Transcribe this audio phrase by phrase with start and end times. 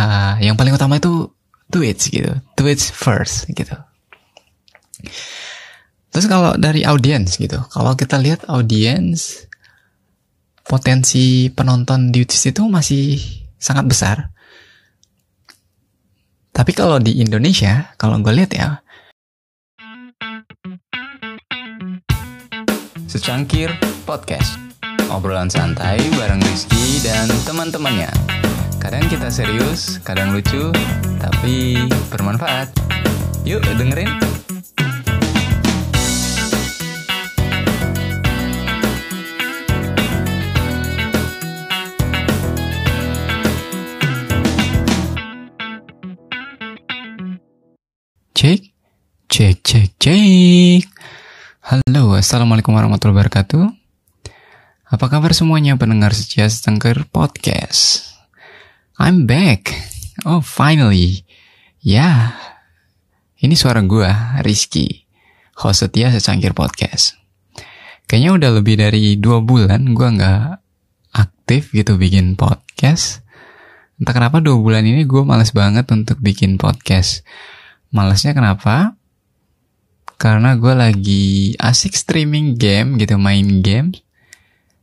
[0.00, 1.28] uh, yang paling utama itu
[1.68, 3.76] Twitch gitu, Twitch first gitu.
[6.10, 9.46] Terus kalau dari audiens gitu, kalau kita lihat audiens
[10.66, 13.20] potensi penonton di Twitch itu masih
[13.60, 14.16] sangat besar.
[16.50, 18.82] Tapi kalau di Indonesia, kalau gue lihat ya,
[23.06, 23.70] secangkir
[24.02, 24.58] podcast,
[25.14, 28.10] obrolan santai bareng Rizky dan teman-temannya.
[28.80, 30.72] Kadang kita serius, kadang lucu,
[31.20, 31.76] tapi
[32.08, 32.72] bermanfaat.
[33.44, 34.08] Yuk dengerin.
[48.32, 48.72] Cek,
[49.28, 50.82] cek, cek, cek.
[51.68, 53.76] Halo, assalamualaikum warahmatullahi wabarakatuh.
[54.88, 58.09] Apa kabar semuanya pendengar setia setengker podcast?
[59.00, 59.72] I'm back.
[60.28, 61.24] Oh, finally.
[61.80, 62.36] Ya,
[63.40, 64.12] ini suara gue,
[64.44, 65.08] Rizky,
[65.56, 67.16] host setia secangkir podcast.
[68.04, 70.44] Kayaknya udah lebih dari dua bulan gue nggak
[71.16, 73.24] aktif gitu bikin podcast.
[73.96, 77.24] Entah kenapa dua bulan ini gue males banget untuk bikin podcast.
[77.96, 79.00] Malesnya kenapa?
[80.20, 83.96] Karena gue lagi asik streaming game gitu, main game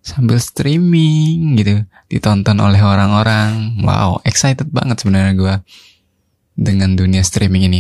[0.08, 1.84] sambil streaming gitu.
[2.08, 3.84] Ditonton oleh orang-orang.
[3.84, 5.56] Wow excited banget sebenarnya gue
[6.56, 7.80] dengan dunia streaming ini.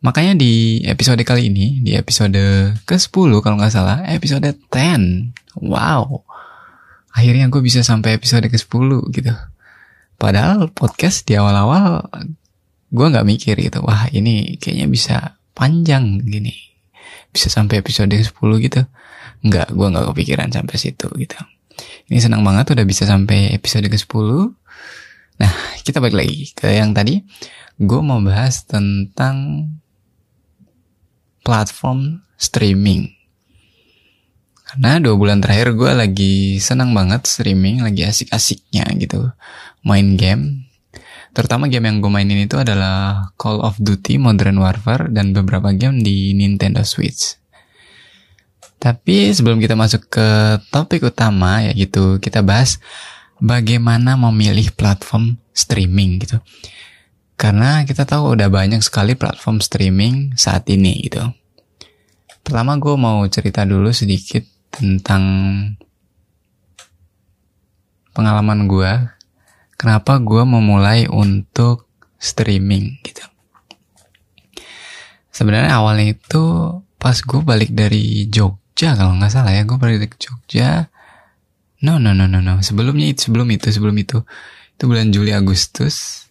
[0.00, 2.36] Makanya di episode kali ini di episode
[2.88, 3.12] ke 10
[3.44, 6.24] kalau nggak salah episode 10 wow.
[7.14, 9.32] Akhirnya gue bisa sampai episode ke 10 gitu.
[10.16, 12.08] Padahal podcast di awal-awal
[12.94, 15.16] gue nggak mikir gitu wah ini kayaknya bisa
[15.52, 16.56] panjang gini.
[17.28, 18.80] Bisa sampai episode ke 10 gitu
[19.44, 21.36] Enggak, gue nggak kepikiran sampai situ gitu.
[22.08, 24.28] Ini senang banget udah bisa sampai episode ke-10.
[25.40, 25.52] Nah,
[25.84, 27.20] kita balik lagi ke yang tadi.
[27.76, 29.68] Gue mau bahas tentang
[31.44, 33.12] platform streaming.
[34.64, 39.28] Karena dua bulan terakhir gue lagi senang banget streaming, lagi asik-asiknya gitu.
[39.84, 40.66] Main game.
[41.34, 46.00] Terutama game yang gue mainin itu adalah Call of Duty Modern Warfare dan beberapa game
[46.00, 47.43] di Nintendo Switch.
[48.84, 52.76] Tapi sebelum kita masuk ke topik utama ya gitu, kita bahas
[53.40, 56.36] bagaimana memilih platform streaming gitu.
[57.40, 61.24] Karena kita tahu udah banyak sekali platform streaming saat ini gitu.
[62.44, 65.24] Pertama gue mau cerita dulu sedikit tentang
[68.12, 68.92] pengalaman gue.
[69.80, 71.88] Kenapa gue memulai untuk
[72.20, 73.24] streaming gitu.
[75.32, 76.44] Sebenarnya awalnya itu
[77.00, 80.90] pas gue balik dari Jogja Jogja kalau nggak salah ya gue balik ke Jogja.
[81.86, 82.58] No no no no no.
[82.58, 84.26] Sebelumnya itu sebelum itu sebelum itu.
[84.74, 86.26] Itu bulan Juli Agustus.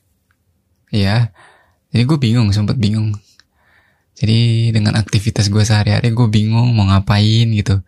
[0.92, 1.32] Ya
[1.96, 3.16] jadi gue bingung sempat bingung.
[4.20, 7.80] Jadi dengan aktivitas gue sehari-hari gue bingung mau ngapain gitu.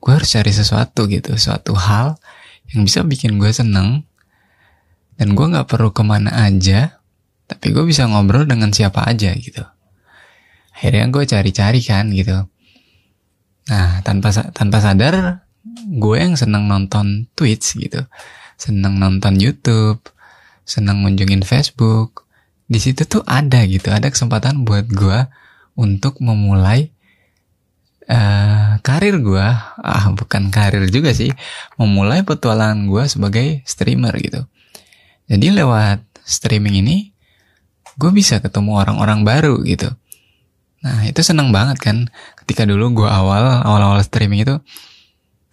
[0.00, 2.16] Gue harus cari sesuatu gitu suatu hal
[2.72, 4.08] yang bisa bikin gue seneng.
[5.20, 7.04] Dan gue nggak perlu ke mana aja
[7.44, 9.60] tapi gue bisa ngobrol dengan siapa aja gitu.
[10.72, 12.48] Akhirnya gue cari-cari kan gitu
[13.70, 15.44] Nah, tanpa tanpa sadar
[15.88, 18.04] gue yang seneng nonton Twitch gitu.
[18.60, 20.00] Seneng nonton YouTube,
[20.68, 22.28] seneng ngunjungin Facebook.
[22.64, 25.28] Di situ tuh ada gitu, ada kesempatan buat gue
[25.76, 26.92] untuk memulai
[28.08, 29.46] uh, karir gue.
[29.80, 31.32] Ah, bukan karir juga sih,
[31.76, 34.44] memulai petualangan gue sebagai streamer gitu.
[35.28, 36.96] Jadi lewat streaming ini
[37.94, 39.92] gue bisa ketemu orang-orang baru gitu
[40.84, 42.12] Nah itu seneng banget kan.
[42.44, 44.60] Ketika dulu gue awal awal-awal streaming itu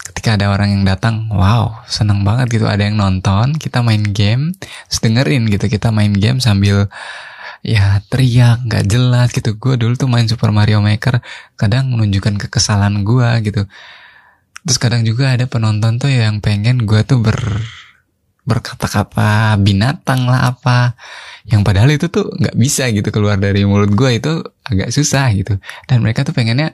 [0.02, 4.50] ketika ada orang yang datang wow seneng banget gitu ada yang nonton kita main game
[4.90, 6.90] dengerin gitu kita main game sambil
[7.62, 9.56] ya teriak nggak jelas gitu.
[9.58, 11.22] Gue dulu tuh main Super Mario Maker
[11.56, 13.64] kadang menunjukkan kekesalan gue gitu.
[14.62, 17.38] Terus kadang juga ada penonton tuh yang pengen gue tuh ber
[18.46, 20.97] berkata-kata binatang lah apa.
[21.46, 24.34] Yang padahal itu tuh nggak bisa gitu keluar dari mulut gue itu
[24.66, 25.58] agak susah gitu.
[25.85, 26.73] Dan mereka tuh pengennya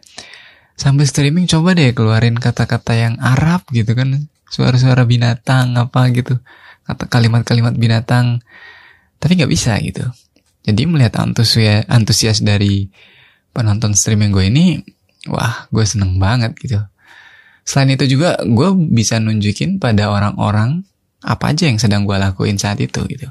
[0.78, 4.28] sambil streaming coba deh keluarin kata-kata yang Arab gitu kan.
[4.48, 6.40] Suara-suara binatang apa gitu.
[6.88, 8.40] Kata kalimat-kalimat binatang.
[9.20, 10.08] Tapi nggak bisa gitu.
[10.68, 12.92] Jadi melihat antusias antusias dari
[13.56, 14.66] penonton streaming gue ini
[15.32, 16.80] wah gue seneng banget gitu.
[17.68, 20.88] Selain itu juga gue bisa nunjukin pada orang-orang
[21.28, 23.28] apa aja yang sedang gue lakuin saat itu gitu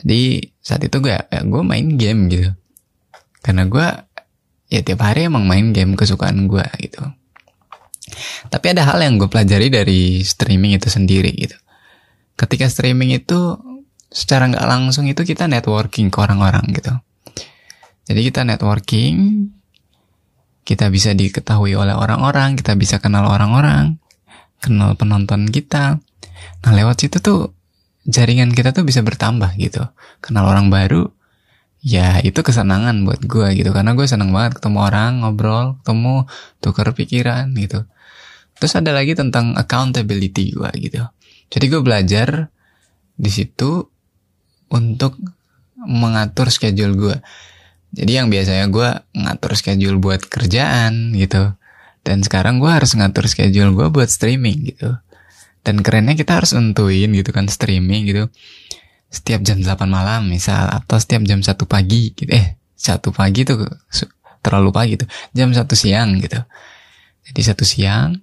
[0.00, 0.22] jadi
[0.64, 2.50] saat itu gue ya, gue main game gitu
[3.44, 3.86] karena gue
[4.72, 7.04] ya tiap hari emang main game kesukaan gue gitu
[8.48, 11.56] tapi ada hal yang gue pelajari dari streaming itu sendiri gitu
[12.40, 13.60] ketika streaming itu
[14.10, 16.92] secara nggak langsung itu kita networking ke orang-orang gitu.
[18.10, 19.46] Jadi kita networking,
[20.66, 24.02] kita bisa diketahui oleh orang-orang, kita bisa kenal orang-orang,
[24.58, 26.02] kenal penonton kita.
[26.66, 27.52] Nah lewat situ tuh
[28.08, 29.84] jaringan kita tuh bisa bertambah gitu.
[30.24, 31.08] Kenal orang baru,
[31.80, 33.70] ya itu kesenangan buat gue gitu.
[33.72, 36.28] Karena gue seneng banget ketemu orang, ngobrol, ketemu,
[36.60, 37.84] tukar pikiran gitu.
[38.60, 41.02] Terus ada lagi tentang accountability gue gitu.
[41.50, 42.52] Jadi gue belajar
[43.16, 43.84] di situ
[44.70, 45.16] untuk
[45.80, 47.16] mengatur schedule gue.
[47.90, 51.56] Jadi yang biasanya gue ngatur schedule buat kerjaan gitu.
[52.04, 54.94] Dan sekarang gue harus ngatur schedule gue buat streaming gitu.
[55.60, 58.28] Dan kerennya kita harus nentuin gitu kan streaming gitu.
[59.10, 60.70] Setiap jam 8 malam misal.
[60.70, 62.30] Atau setiap jam 1 pagi gitu.
[62.32, 63.68] Eh, 1 pagi tuh
[64.40, 65.08] terlalu pagi tuh.
[65.36, 66.40] Jam 1 siang gitu.
[67.30, 68.16] Jadi satu siang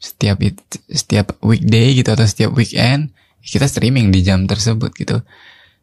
[0.00, 0.40] setiap
[0.88, 3.12] setiap weekday gitu atau setiap weekend
[3.44, 5.20] kita streaming di jam tersebut gitu.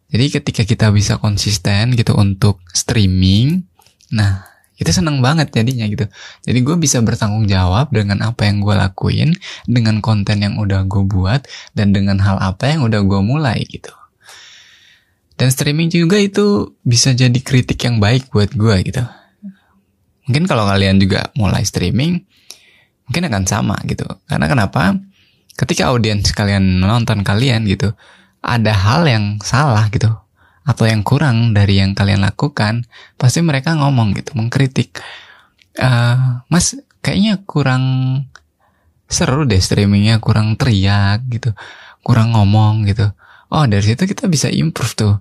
[0.09, 3.65] Jadi ketika kita bisa konsisten gitu untuk streaming,
[4.13, 4.45] nah
[4.77, 6.05] kita seneng banget jadinya gitu.
[6.45, 9.33] Jadi gue bisa bertanggung jawab dengan apa yang gue lakuin,
[9.65, 13.89] dengan konten yang udah gue buat, dan dengan hal apa yang udah gue mulai gitu.
[15.37, 19.01] Dan streaming juga itu bisa jadi kritik yang baik buat gue gitu.
[20.29, 22.21] Mungkin kalau kalian juga mulai streaming,
[23.09, 24.05] mungkin akan sama gitu.
[24.29, 24.93] Karena kenapa?
[25.57, 27.97] Ketika audiens kalian nonton kalian gitu,
[28.45, 30.26] ada hal yang salah gitu
[30.67, 32.83] atau yang kurang dari yang kalian lakukan,
[33.15, 34.99] pasti mereka ngomong gitu, mengkritik.
[35.79, 37.83] Uh, mas, kayaknya kurang
[39.07, 41.55] seru deh streamingnya, kurang teriak gitu,
[42.03, 43.07] kurang ngomong gitu.
[43.47, 45.15] Oh dari situ kita bisa improve tuh.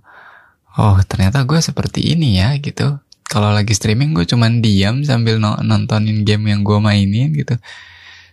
[0.76, 6.22] Oh ternyata gue seperti ini ya gitu kalau lagi streaming gue cuman diam sambil nontonin
[6.22, 7.58] game yang gue mainin gitu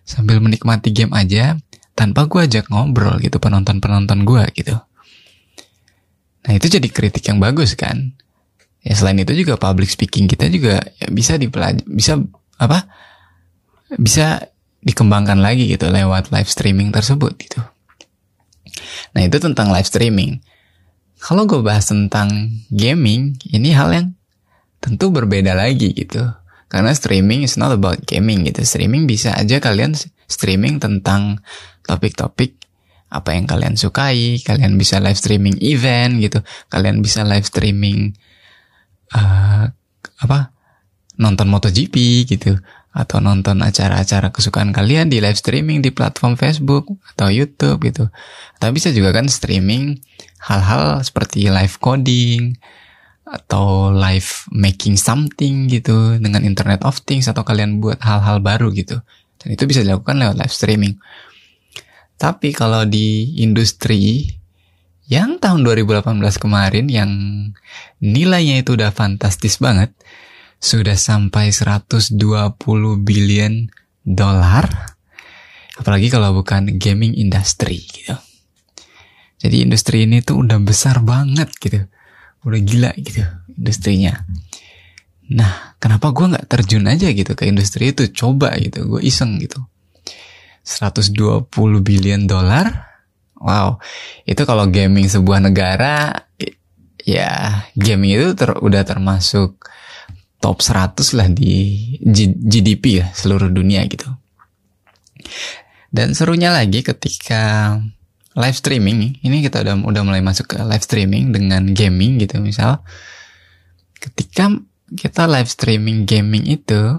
[0.05, 1.57] sambil menikmati game aja
[1.97, 4.75] tanpa gue ajak ngobrol gitu penonton-penonton gue gitu
[6.43, 8.15] nah itu jadi kritik yang bagus kan
[8.83, 12.19] ya selain itu juga public speaking kita juga ya bisa dipelajari bisa
[12.59, 12.87] apa
[13.95, 14.51] bisa
[14.83, 17.59] dikembangkan lagi gitu lewat live streaming tersebut gitu
[19.15, 20.43] nah itu tentang live streaming
[21.23, 24.07] kalau gue bahas tentang gaming ini hal yang
[24.83, 26.19] tentu berbeda lagi gitu.
[26.67, 28.59] Karena streaming is not about gaming gitu.
[28.67, 29.95] Streaming bisa aja kalian
[30.27, 31.39] streaming tentang
[31.87, 32.59] topik-topik
[33.13, 34.41] apa yang kalian sukai.
[34.41, 36.41] Kalian bisa live streaming event gitu.
[36.73, 38.17] Kalian bisa live streaming
[39.13, 39.69] uh,
[40.17, 40.49] apa
[41.21, 42.57] nonton MotoGP gitu
[42.93, 48.09] atau nonton acara-acara kesukaan kalian di live streaming di platform Facebook atau YouTube gitu.
[48.57, 50.01] Atau bisa juga kan streaming
[50.41, 52.57] hal-hal seperti live coding,
[53.23, 58.99] atau live making something gitu dengan Internet of Things atau kalian buat hal-hal baru gitu.
[59.39, 60.93] Dan itu bisa dilakukan lewat live streaming.
[62.17, 64.27] Tapi kalau di industri
[65.11, 67.11] yang tahun 2018 kemarin yang
[67.99, 69.91] nilainya itu udah fantastis banget,
[70.63, 72.15] sudah sampai 120
[73.03, 73.67] billion
[74.07, 74.95] dolar.
[75.75, 78.15] Apalagi kalau bukan gaming industry gitu.
[79.43, 81.83] Jadi industri ini tuh udah besar banget gitu
[82.43, 83.23] udah gila gitu
[83.55, 84.27] industrinya
[85.23, 89.63] nah kenapa gue nggak terjun aja gitu ke industri itu coba gitu gue iseng gitu
[90.63, 91.51] 120
[91.83, 92.89] billion dolar.
[93.37, 93.83] Wow.
[94.23, 96.27] Itu kalau gaming sebuah negara
[97.03, 99.59] ya gaming itu ter, udah termasuk
[100.39, 101.83] top 100 lah di
[102.47, 104.07] GDP ya seluruh dunia gitu.
[105.93, 107.77] Dan serunya lagi ketika
[108.33, 112.81] live streaming ini kita udah udah mulai masuk ke live streaming dengan gaming gitu misal.
[113.99, 114.51] Ketika
[114.95, 116.97] kita live streaming gaming itu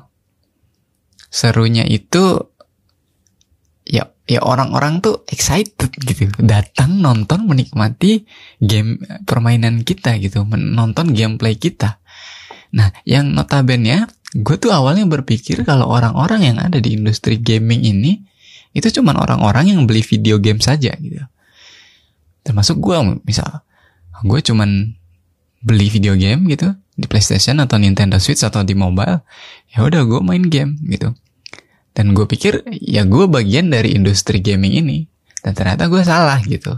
[1.29, 2.54] serunya itu
[3.95, 8.27] ya ya orang-orang tuh excited gitu datang nonton menikmati
[8.59, 12.03] game permainan kita gitu menonton gameplay kita
[12.75, 18.35] nah yang notabene gue tuh awalnya berpikir kalau orang-orang yang ada di industri gaming ini
[18.75, 21.23] itu cuma orang-orang yang beli video game saja gitu.
[22.43, 23.63] Termasuk gue misal,
[24.27, 24.99] gue cuman
[25.65, 29.23] beli video game gitu di PlayStation atau Nintendo Switch atau di mobile,
[29.73, 31.15] ya udah gue main game gitu.
[31.95, 34.99] Dan gue pikir ya gue bagian dari industri gaming ini.
[35.41, 36.75] Dan ternyata gue salah gitu.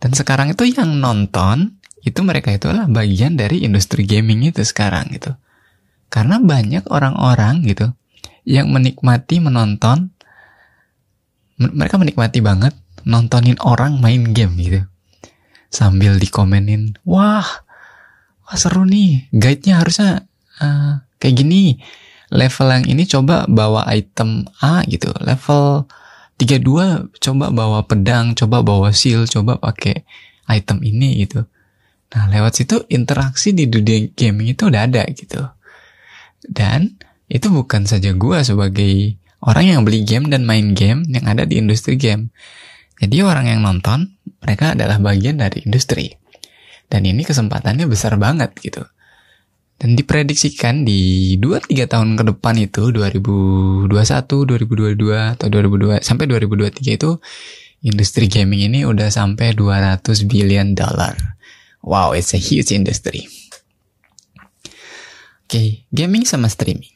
[0.00, 5.12] Dan sekarang itu yang nonton itu mereka itu adalah bagian dari industri gaming itu sekarang
[5.12, 5.36] gitu.
[6.08, 7.92] Karena banyak orang-orang gitu
[8.48, 10.16] yang menikmati menonton
[11.60, 12.72] mereka menikmati banget
[13.04, 14.80] nontonin orang main game gitu.
[15.70, 17.46] Sambil dikomenin, wah,
[18.42, 20.10] wah seru nih, guide-nya harusnya
[20.58, 21.78] uh, kayak gini.
[22.30, 25.10] Level yang ini coba bawa item A gitu.
[25.18, 25.86] Level
[26.38, 30.06] 32 coba bawa pedang, coba bawa shield, coba pakai
[30.46, 31.44] item ini gitu.
[32.10, 35.42] Nah lewat situ interaksi di dunia gaming itu udah ada gitu.
[36.40, 36.96] Dan
[37.30, 41.60] itu bukan saja gue sebagai orang yang beli game dan main game yang ada di
[41.60, 42.34] industri game.
[43.00, 44.12] Jadi orang yang nonton,
[44.44, 46.12] mereka adalah bagian dari industri.
[46.90, 48.84] Dan ini kesempatannya besar banget gitu.
[49.80, 57.16] Dan diprediksikan di 2-3 tahun ke depan itu 2021, 2022 atau 2002 sampai 2023 itu
[57.80, 61.16] industri gaming ini udah sampai 200 billion dollar.
[61.80, 63.24] Wow, it's a huge industry.
[65.48, 66.92] Oke, okay, gaming sama streaming.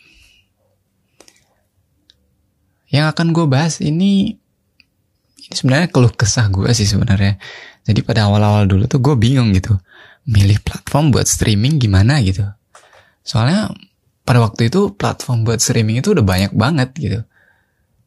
[2.93, 4.37] Yang akan gue bahas ini
[5.41, 7.41] ini sebenarnya keluh kesah gue sih sebenarnya.
[7.89, 9.77] Jadi pada awal-awal dulu tuh gue bingung gitu,
[10.29, 12.45] milih platform buat streaming gimana gitu.
[13.25, 13.73] Soalnya
[14.23, 17.21] pada waktu itu platform buat streaming itu udah banyak banget gitu.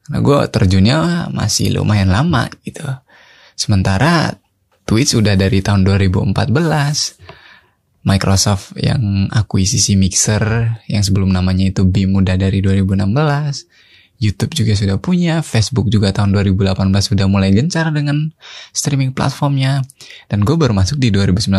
[0.08, 0.98] Karena gue terjunnya
[1.34, 2.86] masih lumayan lama gitu.
[3.58, 4.38] Sementara
[4.88, 6.32] Twitch udah dari tahun 2014.
[8.08, 13.04] Microsoft yang akuisisi Mixer yang sebelum namanya itu Beam udah dari 2016.
[14.18, 18.32] YouTube juga sudah punya, Facebook juga tahun 2018 sudah mulai gencar dengan
[18.72, 19.84] streaming platformnya.
[20.32, 21.52] Dan gue baru masuk di 2019,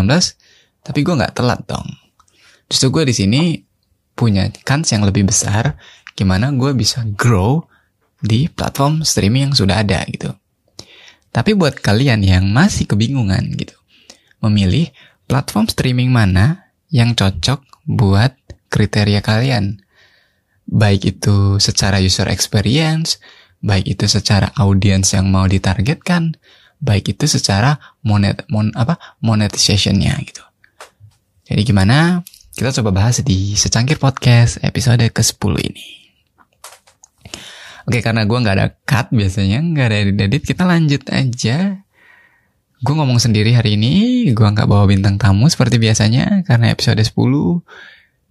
[0.82, 1.86] tapi gue nggak telat dong.
[2.68, 3.42] Justru gue di sini
[4.12, 5.80] punya kans yang lebih besar,
[6.12, 7.64] gimana gue bisa grow
[8.20, 10.30] di platform streaming yang sudah ada gitu.
[11.32, 13.76] Tapi buat kalian yang masih kebingungan gitu,
[14.44, 14.90] memilih
[15.28, 18.36] platform streaming mana yang cocok buat
[18.68, 19.80] kriteria kalian
[20.68, 23.16] baik itu secara user experience,
[23.64, 26.36] baik itu secara audiens yang mau ditargetkan,
[26.78, 30.44] baik itu secara monet mon apa monetizationnya gitu.
[31.48, 32.20] Jadi gimana?
[32.58, 36.10] Kita coba bahas di secangkir podcast episode ke-10 ini.
[37.86, 41.86] Oke, karena gue nggak ada cut biasanya, nggak ada edit, kita lanjut aja.
[42.82, 47.62] Gue ngomong sendiri hari ini, gue nggak bawa bintang tamu seperti biasanya, karena episode 10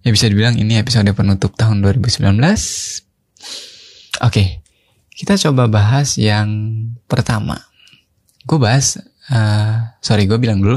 [0.04, 2.28] Ya bisa dibilang ini episode penutup tahun 2019.
[4.28, 4.60] Oke,
[5.16, 6.52] kita coba bahas yang
[7.08, 7.64] pertama.
[8.44, 9.00] Gue bahas,
[9.32, 10.76] uh, sorry gue bilang dulu,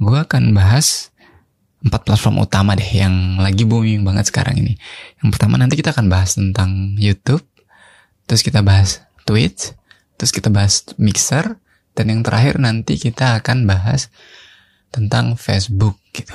[0.00, 1.12] gue akan bahas
[1.78, 4.74] empat platform utama deh yang lagi booming banget sekarang ini.
[5.22, 7.46] Yang pertama nanti kita akan bahas tentang YouTube,
[8.26, 9.74] terus kita bahas Twitch,
[10.18, 11.58] terus kita bahas Mixer,
[11.94, 14.10] dan yang terakhir nanti kita akan bahas
[14.90, 16.34] tentang Facebook gitu.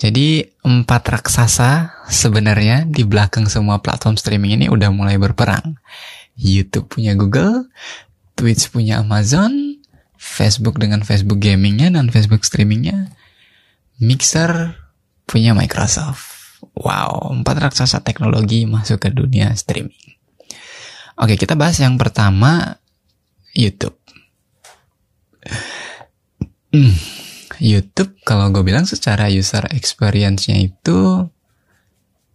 [0.00, 5.76] Jadi empat raksasa sebenarnya di belakang semua platform streaming ini udah mulai berperang.
[6.40, 7.68] YouTube punya Google,
[8.32, 9.76] Twitch punya Amazon,
[10.16, 13.12] Facebook dengan Facebook gamingnya dan Facebook streamingnya,
[14.00, 14.76] Mixer
[15.28, 16.58] punya Microsoft.
[16.76, 20.16] Wow, empat raksasa teknologi masuk ke dunia streaming.
[21.20, 22.80] Oke, kita bahas yang pertama
[23.52, 23.96] YouTube.
[26.72, 27.20] Hmm
[27.60, 31.28] YouTube kalau gue bilang secara user experience-nya itu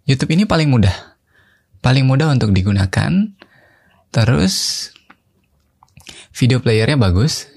[0.05, 0.93] YouTube ini paling mudah.
[1.81, 3.11] Paling mudah untuk digunakan.
[4.13, 4.55] Terus
[6.29, 7.49] video playernya bagus.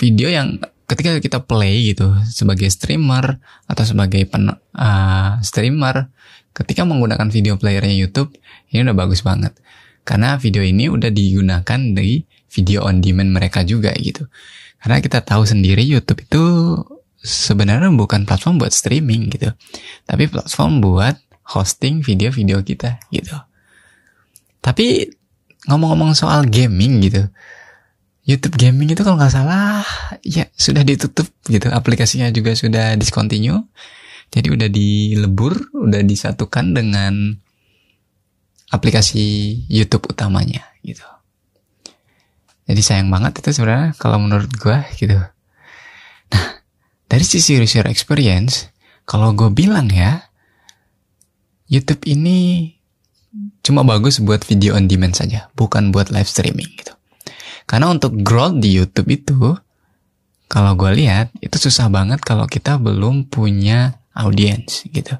[0.00, 6.12] Video yang ketika kita play gitu sebagai streamer atau sebagai pen, uh, streamer
[6.54, 8.36] ketika menggunakan video playernya YouTube
[8.70, 9.56] ini udah bagus banget.
[10.04, 12.20] Karena video ini udah digunakan di
[12.52, 14.28] video on demand mereka juga gitu.
[14.78, 16.42] Karena kita tahu sendiri YouTube itu
[17.24, 19.48] sebenarnya bukan platform buat streaming gitu.
[20.04, 21.16] Tapi platform buat
[21.56, 23.32] hosting video-video kita gitu.
[24.60, 25.08] Tapi
[25.64, 27.24] ngomong-ngomong soal gaming gitu.
[28.24, 29.84] YouTube gaming itu kalau nggak salah
[30.24, 31.68] ya sudah ditutup gitu.
[31.68, 33.68] Aplikasinya juga sudah discontinue.
[34.32, 37.36] Jadi udah dilebur, udah disatukan dengan
[38.72, 41.04] aplikasi YouTube utamanya gitu.
[42.64, 45.20] Jadi sayang banget itu sebenarnya kalau menurut gue gitu.
[46.32, 46.46] Nah,
[47.06, 48.72] dari sisi user experience,
[49.04, 50.32] kalau gue bilang ya,
[51.68, 52.72] YouTube ini
[53.60, 56.96] cuma bagus buat video on demand saja, bukan buat live streaming gitu.
[57.64, 59.56] Karena untuk growth di YouTube itu,
[60.48, 65.16] kalau gue lihat itu susah banget kalau kita belum punya audience gitu.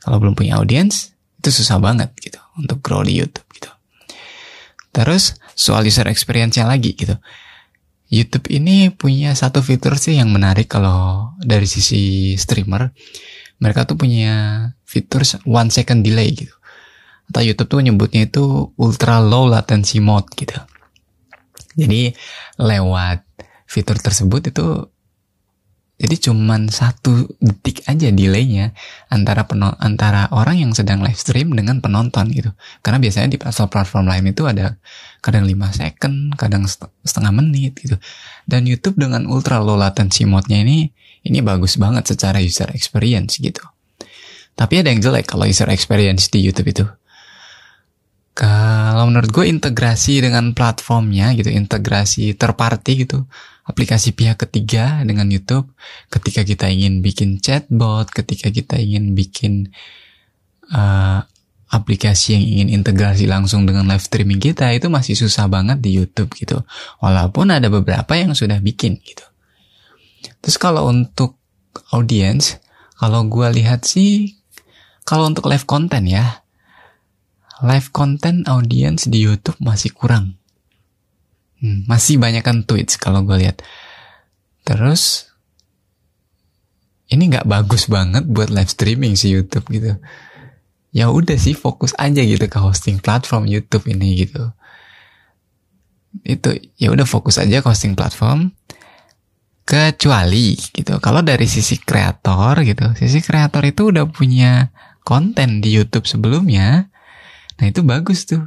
[0.00, 3.70] Kalau belum punya audience, itu susah banget gitu untuk grow di YouTube gitu.
[4.90, 7.14] Terus soal user experience-nya lagi gitu.
[8.08, 12.90] YouTube ini punya satu fitur sih yang menarik kalau dari sisi streamer.
[13.60, 16.54] Mereka tuh punya fitur one second delay gitu.
[17.28, 20.56] Atau YouTube tuh nyebutnya itu ultra low latency mode gitu.
[21.78, 22.10] Jadi
[22.58, 23.22] lewat
[23.70, 24.66] fitur tersebut itu
[25.98, 28.70] Jadi cuman satu detik aja delaynya
[29.10, 32.54] antara penon antara orang yang sedang live stream dengan penonton gitu.
[32.86, 34.78] Karena biasanya di platform-platform lain itu ada
[35.18, 36.70] kadang 5 second, kadang
[37.02, 37.98] setengah menit gitu.
[38.46, 40.86] Dan YouTube dengan ultra low latency mode-nya ini
[41.26, 43.66] ini bagus banget secara user experience gitu.
[44.54, 46.86] Tapi ada yang jelek kalau user experience di YouTube itu.
[48.38, 53.26] Kalau menurut gue integrasi dengan platformnya gitu, integrasi terparty gitu,
[53.66, 55.74] aplikasi pihak ketiga dengan YouTube,
[56.06, 59.74] ketika kita ingin bikin chatbot, ketika kita ingin bikin
[60.70, 61.26] uh,
[61.66, 66.30] aplikasi yang ingin integrasi langsung dengan live streaming kita itu masih susah banget di YouTube
[66.38, 66.62] gitu.
[67.02, 69.26] Walaupun ada beberapa yang sudah bikin gitu.
[70.46, 71.42] Terus kalau untuk
[71.90, 72.62] audience,
[73.02, 74.38] kalau gue lihat sih,
[75.02, 76.46] kalau untuk live content ya,
[77.62, 80.38] live content audience di YouTube masih kurang.
[81.58, 83.66] Hmm, masih banyak kan tweets kalau gue lihat.
[84.62, 85.26] Terus
[87.10, 89.98] ini nggak bagus banget buat live streaming si YouTube gitu.
[90.94, 94.54] Ya udah sih fokus aja gitu ke hosting platform YouTube ini gitu.
[96.22, 98.54] Itu ya udah fokus aja ke hosting platform.
[99.68, 100.96] Kecuali gitu.
[101.02, 104.72] Kalau dari sisi kreator gitu, sisi kreator itu udah punya
[105.04, 106.88] konten di YouTube sebelumnya
[107.58, 108.42] Nah itu bagus tuh.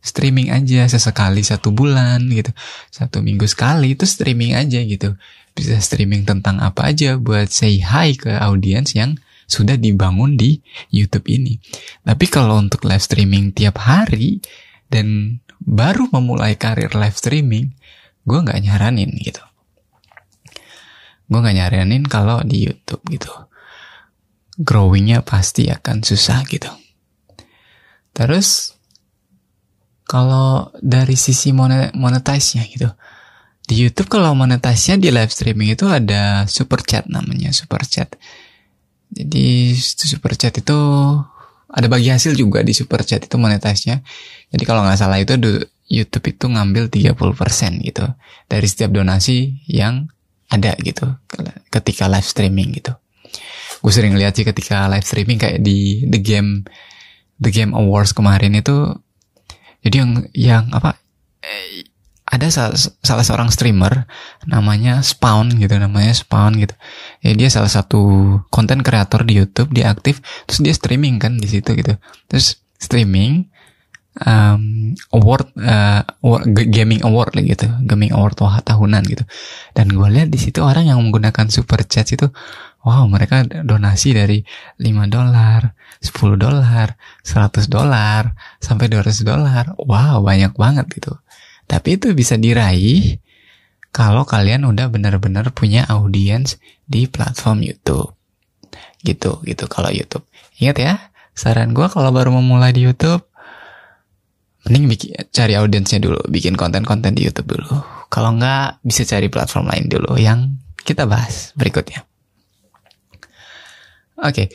[0.00, 2.50] Streaming aja sesekali satu bulan gitu.
[2.88, 5.12] Satu minggu sekali itu streaming aja gitu.
[5.52, 11.28] Bisa streaming tentang apa aja buat say hi ke audiens yang sudah dibangun di YouTube
[11.28, 11.60] ini.
[12.06, 14.40] Tapi kalau untuk live streaming tiap hari
[14.88, 17.76] dan baru memulai karir live streaming,
[18.24, 19.42] gue nggak nyaranin gitu.
[21.28, 23.28] Gue nggak nyaranin kalau di YouTube gitu.
[24.56, 26.70] Growingnya pasti akan susah gitu.
[28.10, 28.74] Terus
[30.04, 32.90] kalau dari sisi monetize-nya gitu.
[33.62, 38.18] Di YouTube kalau monetize-nya di live streaming itu ada super chat namanya, super chat.
[39.10, 40.78] Jadi super chat itu
[41.70, 44.02] ada bagi hasil juga di super chat itu monetize-nya.
[44.50, 45.38] Jadi kalau nggak salah itu
[45.86, 47.14] YouTube itu ngambil 30%
[47.86, 48.06] gitu
[48.50, 50.10] dari setiap donasi yang
[50.50, 51.06] ada gitu
[51.70, 52.90] ketika live streaming gitu.
[53.78, 56.66] Gue sering lihat sih ketika live streaming kayak di The Game
[57.40, 58.94] The Game Awards kemarin itu
[59.80, 61.00] jadi yang yang apa
[61.40, 61.88] eh,
[62.30, 64.06] ada salah, salah seorang streamer
[64.46, 66.78] namanya Spawn gitu namanya Spawn gitu.
[67.26, 68.00] Ya dia salah satu
[68.54, 71.98] konten kreator di YouTube dia aktif terus dia streaming kan di situ gitu.
[72.30, 73.50] Terus streaming
[74.22, 79.26] um, award, uh, award gaming award lah gitu gaming award tahunan gitu.
[79.74, 82.30] Dan gue lihat di situ orang yang menggunakan super chat itu
[82.86, 84.44] wow mereka donasi dari
[84.80, 89.76] 5 dolar 10 dolar, 100 dolar, sampai 200 dolar.
[89.76, 91.12] Wow, banyak banget gitu.
[91.68, 93.20] Tapi itu bisa diraih
[93.92, 96.56] kalau kalian udah benar-benar punya audiens
[96.88, 98.16] di platform YouTube.
[99.04, 100.24] Gitu, gitu kalau YouTube.
[100.56, 100.94] Ingat ya,
[101.36, 103.28] saran gue kalau baru memulai di YouTube,
[104.64, 107.76] mending bikin, cari audiensnya dulu, bikin konten-konten di YouTube dulu.
[108.08, 112.09] Kalau nggak, bisa cari platform lain dulu yang kita bahas berikutnya.
[114.20, 114.48] Oke, okay.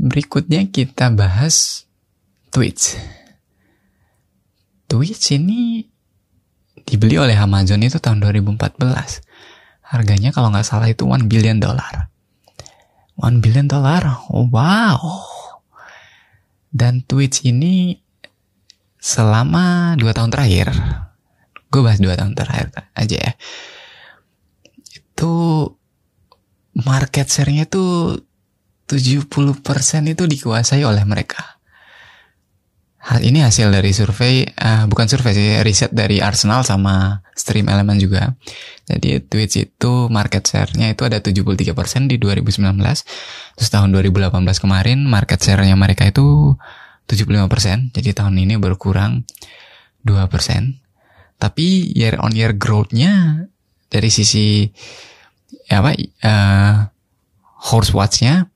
[0.00, 1.84] Berikutnya kita bahas
[2.48, 2.96] Twitch.
[4.88, 5.84] Twitch ini
[6.88, 8.80] dibeli oleh Amazon itu tahun 2014.
[9.84, 12.08] Harganya kalau nggak salah itu 1 billion dollar.
[13.20, 14.96] 1 billion dollar, oh, wow.
[16.72, 18.00] Dan Twitch ini
[18.96, 20.72] selama 2 tahun terakhir,
[21.68, 23.32] gue bahas 2 tahun terakhir aja ya.
[24.96, 25.32] Itu
[26.72, 28.24] market share-nya tuh
[28.90, 29.30] 70%
[30.10, 31.62] itu dikuasai oleh mereka.
[33.00, 37.96] Hal ini hasil dari survei, uh, bukan survei sih, riset dari Arsenal sama Stream Element
[37.96, 38.34] juga.
[38.84, 42.60] Jadi Twitch itu market share-nya itu ada 73% di 2019.
[43.56, 46.58] Terus tahun 2018 kemarin market share-nya mereka itu
[47.06, 47.94] 75%.
[47.94, 49.24] Jadi tahun ini berkurang
[50.04, 51.40] 2%.
[51.40, 53.46] Tapi year on year growth-nya
[53.88, 54.68] dari sisi
[55.70, 56.76] ya apa uh,
[57.70, 58.49] horse watch-nya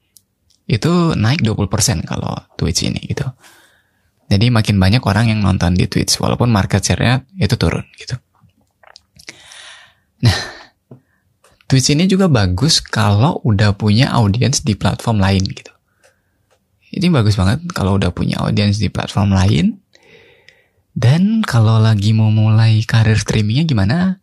[0.64, 3.28] itu naik 20% kalau Twitch ini gitu.
[4.32, 8.16] Jadi makin banyak orang yang nonton di Twitch walaupun market share-nya itu turun gitu.
[10.24, 10.38] Nah,
[11.68, 15.72] Twitch ini juga bagus kalau udah punya audiens di platform lain gitu.
[16.94, 19.82] Ini bagus banget kalau udah punya audiens di platform lain.
[20.94, 24.22] Dan kalau lagi mau mulai karir streamingnya gimana?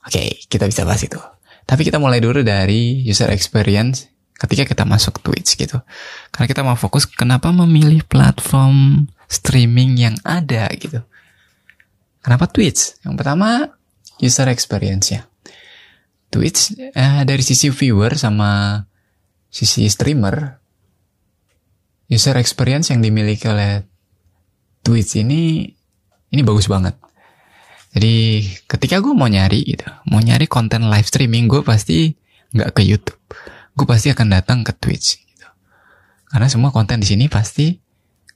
[0.00, 1.20] Oke, kita bisa bahas itu.
[1.68, 4.08] Tapi kita mulai dulu dari user experience
[4.40, 5.76] ketika kita masuk Twitch gitu.
[6.32, 11.04] Karena kita mau fokus kenapa memilih platform streaming yang ada gitu.
[12.24, 12.96] Kenapa Twitch?
[13.04, 13.68] Yang pertama
[14.20, 15.22] user experience ya.
[16.32, 18.80] Twitch eh, dari sisi viewer sama
[19.50, 20.60] sisi streamer
[22.10, 23.82] user experience yang dimiliki oleh
[24.80, 25.68] Twitch ini
[26.30, 26.96] ini bagus banget.
[27.90, 32.14] Jadi ketika gue mau nyari gitu, mau nyari konten live streaming, gue pasti
[32.54, 33.18] nggak ke YouTube.
[33.80, 35.48] Gue pasti akan datang ke Twitch gitu.
[36.28, 37.80] Karena semua konten di sini pasti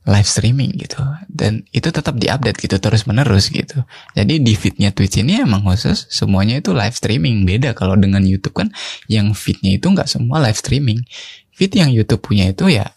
[0.09, 1.05] live streaming gitu.
[1.29, 3.85] Dan itu tetap diupdate gitu terus menerus gitu.
[4.17, 7.45] Jadi di feednya Twitch ini emang khusus semuanya itu live streaming.
[7.45, 8.73] Beda kalau dengan YouTube kan
[9.05, 11.05] yang feednya itu nggak semua live streaming.
[11.53, 12.89] Feed yang YouTube punya itu ya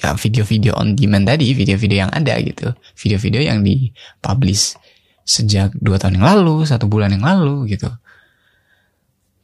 [0.00, 4.80] ya video-video on demand tadi, video-video yang ada gitu, video-video yang dipublish
[5.28, 7.92] sejak dua tahun yang lalu, satu bulan yang lalu gitu.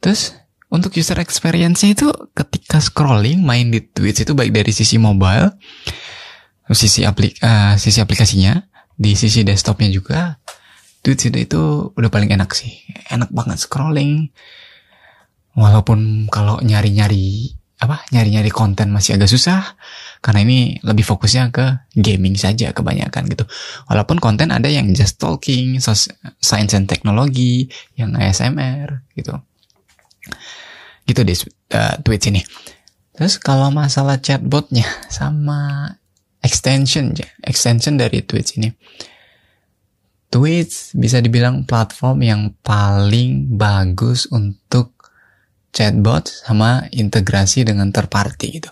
[0.01, 0.33] Terus
[0.67, 5.55] untuk user experience itu ketika scrolling main di Twitch itu baik dari sisi mobile,
[6.75, 8.59] sisi aplik uh, sisi aplikasinya,
[8.97, 10.35] di sisi desktopnya juga,
[10.99, 11.61] Twitch itu, itu
[11.95, 14.27] udah paling enak sih, enak banget scrolling.
[15.57, 19.77] Walaupun kalau nyari-nyari apa nyari-nyari konten masih agak susah
[20.25, 23.47] karena ini lebih fokusnya ke gaming saja kebanyakan gitu.
[23.87, 25.79] Walaupun konten ada yang just talking,
[26.43, 29.37] science and technology, yang ASMR gitu.
[31.07, 31.35] Gitu di
[31.73, 32.41] uh, Twitch ini.
[33.17, 34.85] Terus kalau masalah chatbotnya
[35.17, 35.89] sama
[36.43, 38.69] extension ya, extension dari Twitch ini.
[40.27, 44.97] Twitch bisa dibilang platform yang paling bagus untuk
[45.71, 48.71] chatbot sama integrasi dengan third party gitu.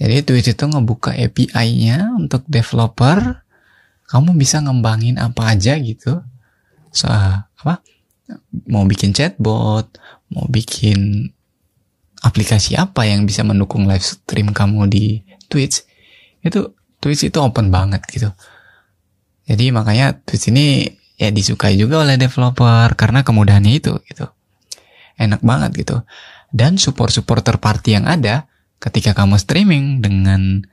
[0.00, 3.44] Jadi Twitch itu ngebuka API-nya untuk developer,
[4.08, 6.24] kamu bisa ngembangin apa aja gitu.
[6.88, 7.84] So, apa?
[8.66, 11.30] Mau bikin chatbot, mau bikin
[12.20, 15.82] aplikasi apa yang bisa mendukung live stream kamu di Twitch,
[16.44, 18.30] itu Twitch itu open banget gitu.
[19.50, 20.86] Jadi makanya Twitch ini
[21.18, 24.30] ya disukai juga oleh developer karena kemudahannya itu gitu
[25.20, 25.96] enak banget gitu.
[26.50, 28.48] Dan support-support terparty yang ada
[28.80, 30.64] ketika kamu streaming dengan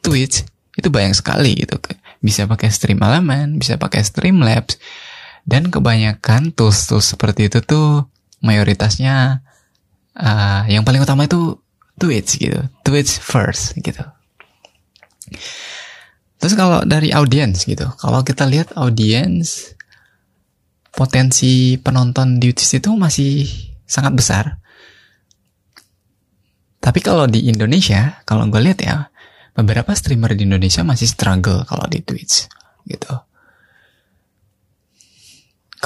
[0.00, 0.46] Twitch
[0.78, 1.76] itu banyak sekali gitu.
[2.22, 4.78] Bisa pakai Stream Element, bisa pakai Streamlabs.
[5.46, 8.06] Dan kebanyakan tools-tools seperti itu tuh
[8.44, 9.40] mayoritasnya
[10.16, 11.60] uh, yang paling utama itu
[11.96, 12.60] Twitch gitu.
[12.84, 14.04] Twitch first gitu.
[16.36, 19.72] Terus kalau dari audiens gitu, kalau kita lihat audiens
[20.92, 23.44] potensi penonton di Twitch itu masih
[23.88, 24.44] sangat besar.
[26.80, 29.10] Tapi kalau di Indonesia, kalau gue lihat ya,
[29.58, 32.46] beberapa streamer di Indonesia masih struggle kalau di Twitch,
[32.86, 33.10] gitu.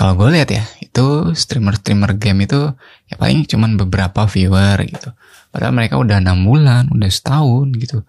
[0.00, 2.72] Kalau gue lihat ya, itu streamer-streamer game itu
[3.04, 5.12] ya paling cuman beberapa viewer gitu.
[5.52, 8.00] Padahal mereka udah enam bulan, udah setahun gitu.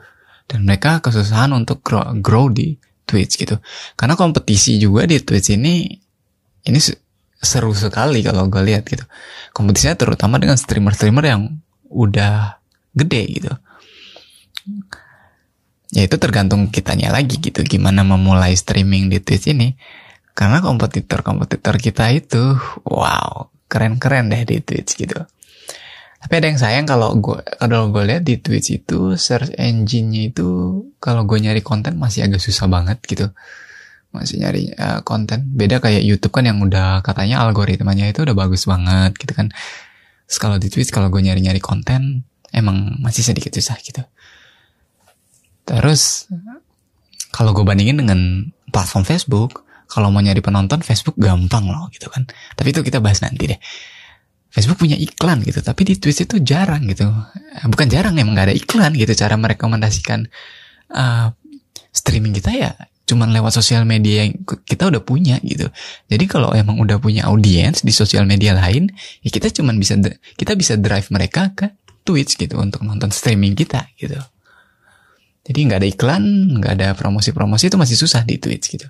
[0.47, 3.59] Dan mereka kesusahan untuk grow, grow di Twitch gitu.
[3.99, 5.91] Karena kompetisi juga di Twitch ini,
[6.63, 6.79] ini
[7.35, 9.03] seru sekali kalau gue lihat gitu.
[9.51, 11.59] Kompetisinya terutama dengan streamer-streamer yang
[11.91, 12.55] udah
[12.95, 13.51] gede gitu.
[15.91, 19.75] Ya itu tergantung kitanya lagi gitu gimana memulai streaming di Twitch ini.
[20.31, 22.55] Karena kompetitor-kompetitor kita itu
[22.87, 25.19] wow, keren-keren deh di Twitch gitu.
[26.21, 30.47] Tapi ada yang sayang kalau gue kalau gue lihat di Twitch itu search engine-nya itu
[31.01, 33.33] kalau gue nyari konten masih agak susah banget gitu.
[34.13, 35.49] Masih nyari uh, konten.
[35.49, 39.49] Beda kayak YouTube kan yang udah katanya algoritmanya itu udah bagus banget gitu kan.
[40.29, 42.21] Terus kalau di Twitch kalau gue nyari-nyari konten
[42.53, 44.05] emang masih sedikit susah gitu.
[45.65, 46.29] Terus
[47.33, 52.23] kalau gue bandingin dengan platform Facebook kalau mau nyari penonton Facebook gampang loh gitu kan
[52.55, 53.59] tapi itu kita bahas nanti deh
[54.51, 57.11] Facebook punya iklan gitu tapi di Twitch itu jarang gitu
[57.67, 60.31] bukan jarang emang gak ada iklan gitu cara merekomendasikan
[60.95, 61.35] uh,
[61.91, 62.71] streaming kita ya
[63.11, 65.67] cuman lewat sosial media yang kita udah punya gitu.
[66.07, 68.87] Jadi kalau emang udah punya audiens di sosial media lain,
[69.19, 69.99] ya kita cuman bisa
[70.39, 71.75] kita bisa drive mereka ke
[72.07, 74.15] Twitch gitu untuk nonton streaming kita gitu.
[75.43, 76.23] Jadi nggak ada iklan,
[76.63, 78.87] nggak ada promosi-promosi itu masih susah di Twitch gitu.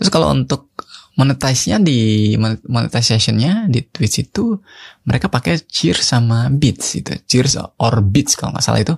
[0.00, 0.72] Terus kalau untuk
[1.16, 2.34] monetize-nya di
[2.68, 4.60] monetization-nya di Twitch itu
[5.08, 7.16] mereka pakai Cheers sama Beats gitu.
[7.24, 8.94] Cheers or Beats kalau nggak salah itu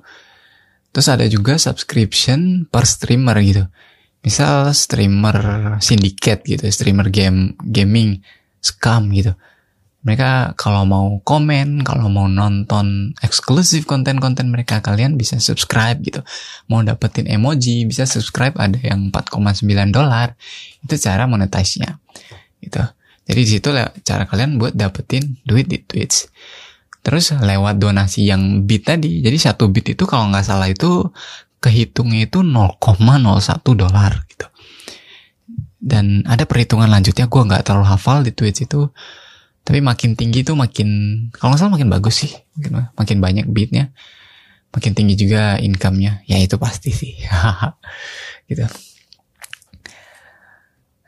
[0.92, 3.64] Terus ada juga subscription per streamer gitu.
[4.24, 5.38] Misal streamer
[5.78, 8.18] syndicate gitu, streamer game gaming,
[8.58, 9.36] scam gitu.
[10.06, 16.22] Mereka kalau mau komen, kalau mau nonton eksklusif konten-konten mereka, kalian bisa subscribe gitu.
[16.70, 20.38] Mau dapetin emoji, bisa subscribe ada yang 4,9 dolar.
[20.86, 21.98] Itu cara monetize-nya.
[22.62, 22.82] Gitu.
[23.28, 23.68] Jadi di situ
[24.06, 26.30] cara kalian buat dapetin duit di Twitch.
[27.04, 31.08] Terus lewat donasi yang bit tadi, jadi satu bit itu kalau nggak salah itu
[31.58, 32.80] kehitungnya itu 0,01
[33.74, 34.46] dolar gitu.
[35.78, 38.90] Dan ada perhitungan lanjutnya, gue nggak terlalu hafal di Twitch itu.
[39.68, 40.88] Tapi makin tinggi tuh makin
[41.28, 42.32] kalau nggak salah makin bagus sih.
[42.56, 43.92] Makin, makin banyak beatnya.
[44.72, 46.24] Makin tinggi juga income-nya.
[46.24, 47.20] Ya itu pasti sih.
[48.48, 48.64] Gitu.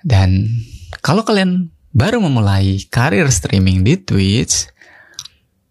[0.05, 0.45] Dan
[1.01, 4.69] kalau kalian baru memulai karir streaming di Twitch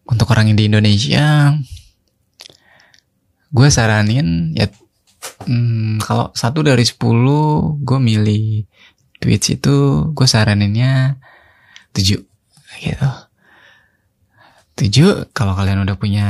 [0.10, 1.54] untuk orang yang di Indonesia
[3.50, 4.66] gue saranin ya
[5.46, 8.66] hmm, kalau satu dari sepuluh gue milih
[9.22, 11.22] Twitch itu gue saraninnya
[11.94, 12.29] tujuh
[12.80, 13.10] gitu
[14.80, 16.28] tujuh kalau kalian udah punya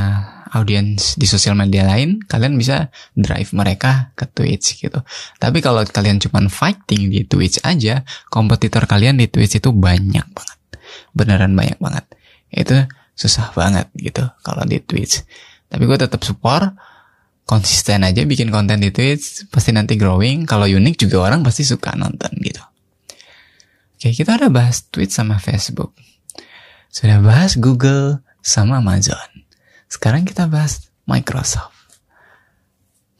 [0.49, 4.97] audiens di sosial media lain, kalian bisa drive mereka ke Twitch gitu.
[5.37, 8.01] Tapi kalau kalian cuma fighting di Twitch aja,
[8.33, 10.59] kompetitor kalian di Twitch itu banyak banget.
[11.13, 12.05] Beneran banyak banget.
[12.49, 12.73] Itu
[13.13, 15.21] susah banget gitu kalau di Twitch.
[15.69, 16.73] Tapi gue tetap support
[17.45, 20.49] konsisten aja bikin konten di Twitch, pasti nanti growing.
[20.49, 22.61] Kalau unik juga orang pasti suka nonton gitu.
[23.99, 25.93] Oke, kita udah bahas Twitch sama Facebook.
[26.89, 29.45] Sudah bahas Google sama Amazon.
[29.85, 31.73] Sekarang kita bahas Microsoft.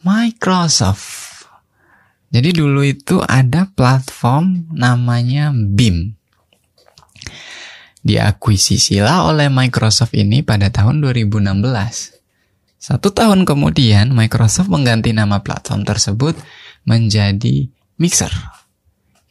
[0.02, 1.46] Microsoft.
[2.30, 6.14] Jadi dulu itu ada platform namanya BIM.
[8.06, 12.18] Diakuisisilah oleh Microsoft ini pada tahun 2016.
[12.80, 16.40] Satu tahun kemudian, Microsoft mengganti nama platform tersebut
[16.88, 17.68] menjadi
[18.00, 18.32] Mixer.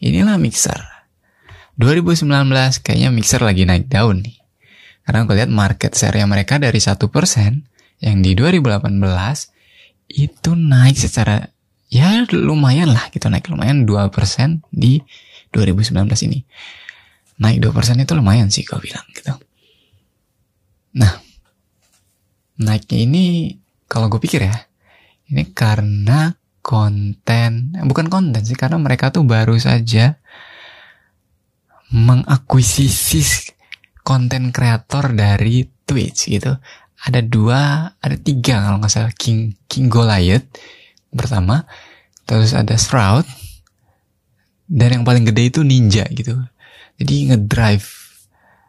[0.05, 0.98] Inilah Mixer.
[1.79, 2.27] 2019
[2.83, 4.37] kayaknya Mixer lagi naik daun nih.
[5.07, 7.65] Karena aku lihat market share mereka dari satu persen
[8.03, 8.93] yang di 2018
[10.13, 11.49] itu naik secara
[11.89, 14.13] ya lumayan lah gitu naik lumayan 2%
[14.69, 15.01] di
[15.55, 16.45] 2019 ini.
[17.39, 19.33] Naik 2% itu lumayan sih kau bilang gitu.
[20.99, 21.15] Nah,
[22.59, 23.55] naiknya ini
[23.87, 24.57] kalau gue pikir ya,
[25.31, 30.21] ini karena konten, bukan konten sih, karena mereka tuh baru saja
[31.93, 33.53] mengakuisisi
[34.05, 36.57] konten kreator dari Twitch gitu.
[36.99, 40.49] Ada dua, ada tiga kalau nggak salah King King Goliath
[41.15, 41.65] pertama,
[42.27, 43.25] terus ada Shroud,
[44.69, 46.37] dan yang paling gede itu Ninja gitu.
[47.01, 47.89] Jadi ngedrive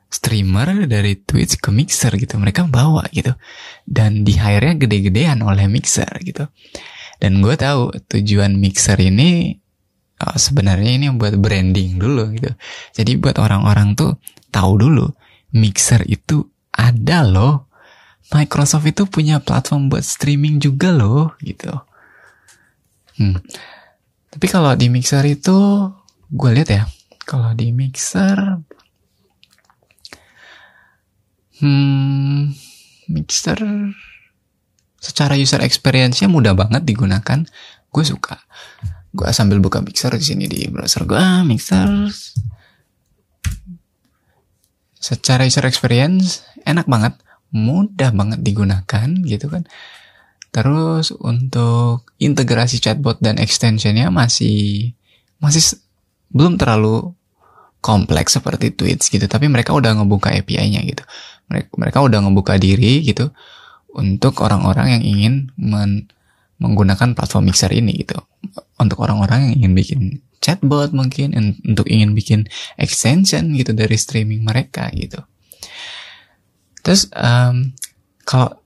[0.09, 2.39] streamer dari Twitch ke Mixer gitu.
[2.39, 3.35] Mereka bawa gitu.
[3.83, 6.47] Dan di hire-nya gede-gedean oleh Mixer gitu.
[7.19, 9.59] Dan gue tahu tujuan Mixer ini
[10.23, 12.51] oh, sebenarnya ini buat branding dulu gitu.
[12.95, 14.19] Jadi buat orang-orang tuh
[14.51, 15.07] tahu dulu
[15.55, 17.69] Mixer itu ada loh.
[18.29, 21.73] Microsoft itu punya platform buat streaming juga loh, gitu.
[23.17, 23.41] Hmm.
[24.29, 25.57] Tapi kalau di Mixer itu,
[26.29, 26.83] gue lihat ya,
[27.25, 28.37] kalau di Mixer,
[31.57, 32.53] hmm,
[33.09, 33.59] Mixer
[35.01, 37.41] secara user experience-nya mudah banget digunakan.
[37.89, 38.37] Gue suka.
[39.09, 41.89] Gue sambil buka Mixer di sini di browser gue, Mixer
[44.99, 47.15] secara user experience enak banget,
[47.55, 49.65] mudah banget digunakan gitu kan.
[50.51, 54.91] Terus untuk integrasi chatbot dan extensionnya masih
[55.39, 55.79] masih
[56.29, 57.15] belum terlalu
[57.79, 61.03] kompleks seperti Twitch gitu, tapi mereka udah ngebuka API-nya gitu.
[61.47, 63.31] Mereka, mereka udah ngebuka diri gitu
[63.95, 66.11] untuk orang-orang yang ingin men,
[66.59, 68.19] menggunakan platform Mixer ini gitu.
[68.79, 70.01] Untuk orang-orang yang ingin bikin
[70.39, 71.35] chatbot mungkin
[71.67, 72.47] untuk ingin bikin
[72.79, 75.19] extension gitu dari streaming mereka gitu.
[76.83, 77.75] Terus um,
[78.23, 78.59] kalau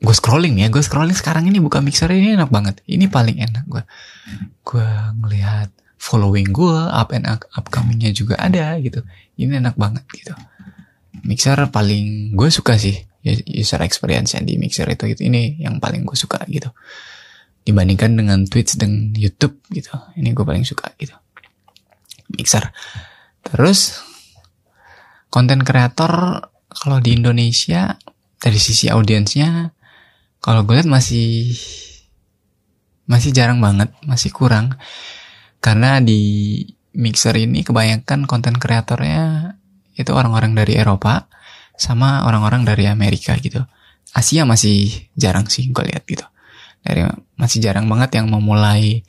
[0.00, 2.80] gue scrolling ya, gue scrolling sekarang ini buka mixer ini enak banget.
[2.88, 3.84] Ini paling enak gue.
[4.64, 4.88] Gue
[5.20, 5.68] ngelihat
[6.00, 9.04] following gue, up and upcomingnya juga ada gitu.
[9.36, 10.32] Ini enak banget gitu.
[11.20, 12.96] Mixer paling gue suka sih
[13.44, 15.28] user experience yang di mixer itu gitu.
[15.28, 16.72] Ini yang paling gue suka gitu
[17.64, 19.92] dibandingkan dengan Twitch dan YouTube gitu.
[20.16, 21.14] Ini gue paling suka gitu.
[22.32, 22.72] Mixer.
[23.44, 24.00] Terus
[25.28, 27.98] konten kreator kalau di Indonesia
[28.40, 29.74] dari sisi audiensnya
[30.40, 31.52] kalau gue lihat masih
[33.04, 34.78] masih jarang banget, masih kurang.
[35.60, 36.64] Karena di
[36.96, 39.54] Mixer ini kebanyakan konten kreatornya
[39.94, 41.28] itu orang-orang dari Eropa
[41.76, 43.60] sama orang-orang dari Amerika gitu.
[44.10, 46.26] Asia masih jarang sih gue lihat gitu
[46.80, 47.04] dari
[47.36, 49.04] masih jarang banget yang memulai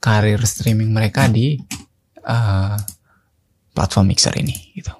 [0.00, 1.60] karir streaming mereka di
[2.24, 2.76] uh,
[3.76, 4.92] platform Mixer ini gitu.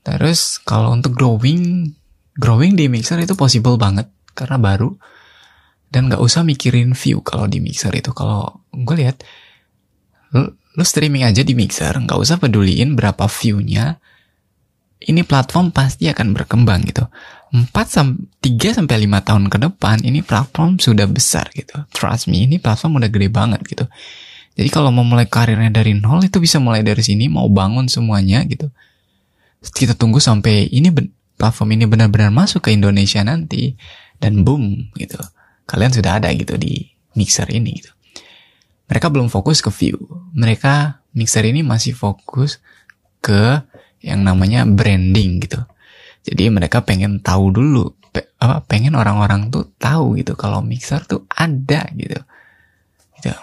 [0.00, 1.92] Terus kalau untuk growing,
[2.38, 4.96] growing di Mixer itu possible banget karena baru
[5.90, 8.14] dan nggak usah mikirin view kalau di Mixer itu.
[8.14, 9.26] Kalau gue lihat,
[10.32, 13.98] lu, lu streaming aja di Mixer, nggak usah peduliin berapa view-nya.
[15.00, 17.08] Ini platform pasti akan berkembang gitu.
[17.50, 21.82] 4 sampai 3 sampai 5 tahun ke depan ini platform sudah besar gitu.
[21.90, 23.84] Trust me, ini platform udah gede banget gitu.
[24.54, 28.46] Jadi kalau mau mulai karirnya dari nol itu bisa mulai dari sini, mau bangun semuanya
[28.46, 28.70] gitu.
[29.60, 30.88] kita tunggu sampai ini
[31.40, 33.72] platform ini benar-benar masuk ke Indonesia nanti
[34.20, 35.16] dan boom gitu
[35.64, 36.84] kalian sudah ada gitu di
[37.16, 37.90] mixer ini gitu
[38.92, 39.96] mereka belum fokus ke view
[40.36, 42.60] mereka mixer ini masih fokus
[43.24, 43.64] ke
[44.04, 45.64] yang namanya branding gitu
[46.30, 51.26] jadi mereka pengen tahu dulu pe apa pengen orang-orang tuh tahu gitu kalau mixer tuh
[51.30, 52.18] ada gitu
[53.18, 53.34] gitu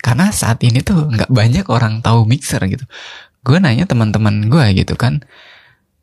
[0.00, 2.84] karena saat ini tuh nggak banyak orang tahu mixer gitu
[3.44, 5.24] gue nanya teman-teman gue gitu kan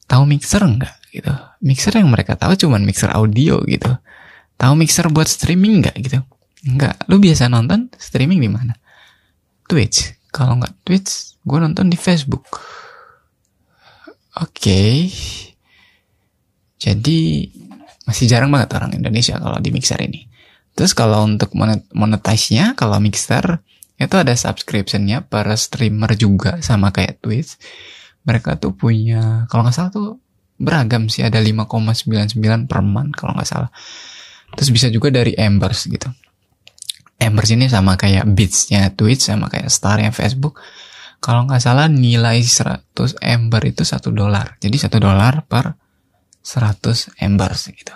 [0.08, 1.32] tahu mixer nggak gitu.
[1.64, 3.92] Mixer yang mereka tahu cuman mixer audio gitu.
[4.58, 6.20] Tahu mixer buat streaming nggak gitu?
[6.68, 7.10] Nggak.
[7.10, 8.74] Lu biasa nonton streaming di mana?
[9.66, 10.18] Twitch.
[10.32, 12.46] Kalau nggak Twitch, gue nonton di Facebook.
[14.38, 14.54] Oke.
[14.54, 14.98] Okay.
[16.78, 17.50] Jadi
[18.08, 20.30] masih jarang banget orang Indonesia kalau di mixer ini.
[20.78, 21.52] Terus kalau untuk
[21.94, 23.66] monetize-nya, kalau mixer
[23.98, 27.58] itu ada subscription-nya para streamer juga sama kayak Twitch.
[28.30, 30.22] Mereka tuh punya, kalau nggak salah tuh
[30.58, 33.70] beragam sih ada 5,99 per month kalau nggak salah
[34.58, 36.10] terus bisa juga dari Embers gitu
[37.18, 40.58] Embers ini sama kayak Beats-nya Twitch sama kayak Star-nya Facebook
[41.22, 45.78] kalau nggak salah nilai 100 Ember itu satu dolar jadi satu dolar per
[46.48, 47.96] 100 Embers gitu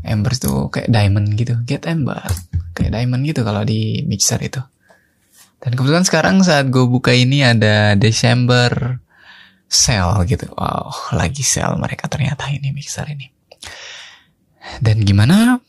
[0.00, 2.24] Embers tuh kayak diamond gitu get Ember
[2.72, 4.64] kayak diamond gitu kalau di mixer itu
[5.60, 8.96] dan kebetulan sekarang saat gue buka ini ada Desember
[9.70, 10.48] sell gitu.
[10.56, 13.28] Wow, lagi sell mereka ternyata ini mixer ini.
[14.80, 15.60] Dan gimana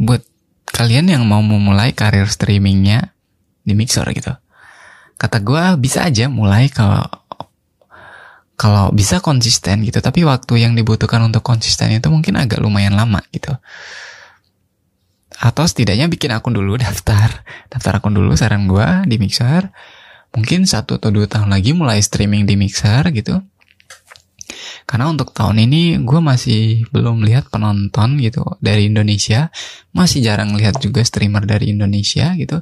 [0.00, 0.24] buat
[0.72, 3.12] kalian yang mau memulai karir streamingnya
[3.62, 4.32] di mixer gitu?
[5.20, 7.06] Kata gue bisa aja mulai kalau
[8.62, 9.98] kalau bisa konsisten gitu.
[9.98, 13.50] Tapi waktu yang dibutuhkan untuk konsisten itu mungkin agak lumayan lama gitu.
[15.42, 19.66] Atau setidaknya bikin akun dulu daftar daftar akun dulu saran gue di mixer
[20.32, 23.36] mungkin satu atau dua tahun lagi mulai streaming di Mixer gitu.
[24.88, 29.48] Karena untuk tahun ini gue masih belum lihat penonton gitu dari Indonesia,
[29.94, 32.60] masih jarang lihat juga streamer dari Indonesia gitu.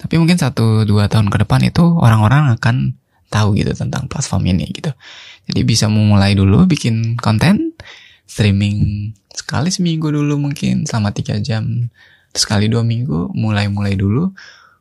[0.00, 2.96] Tapi mungkin satu dua tahun ke depan itu orang-orang akan
[3.30, 4.90] tahu gitu tentang platform ini gitu.
[5.46, 7.72] Jadi bisa memulai dulu bikin konten
[8.26, 11.90] streaming sekali seminggu dulu mungkin selama tiga jam
[12.34, 14.30] sekali dua minggu mulai-mulai dulu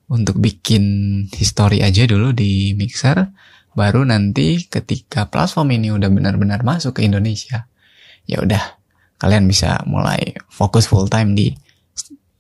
[0.10, 0.84] untuk bikin
[1.30, 3.30] history aja dulu di Mixer,
[3.78, 7.70] baru nanti ketika platform ini udah benar-benar masuk ke Indonesia,
[8.26, 8.62] ya udah
[9.22, 11.54] kalian bisa mulai fokus full time di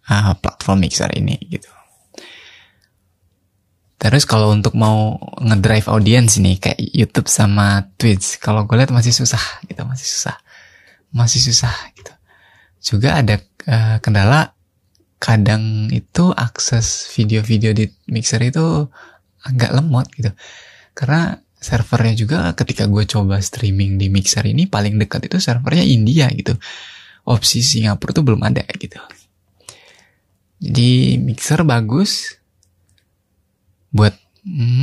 [0.10, 1.69] uh, platform Mixer ini gitu.
[3.99, 9.12] Terus kalau untuk mau ngedrive audience nih kayak YouTube sama Twitch, kalau gue lihat masih
[9.12, 10.39] susah gitu, masih susah,
[11.12, 12.13] masih susah gitu.
[12.79, 13.35] Juga ada
[13.67, 14.55] uh, kendala
[15.19, 18.88] kadang itu akses video-video di mixer itu
[19.43, 20.31] agak lemot gitu.
[20.95, 26.31] Karena servernya juga ketika gue coba streaming di mixer ini paling dekat itu servernya India
[26.31, 26.55] gitu.
[27.27, 28.95] Opsi Singapura tuh belum ada gitu.
[30.63, 32.38] Jadi mixer bagus
[33.91, 34.13] buat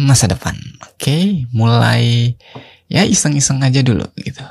[0.07, 2.35] masa depan oke okay, mulai
[2.87, 4.45] ya iseng-iseng aja dulu gitu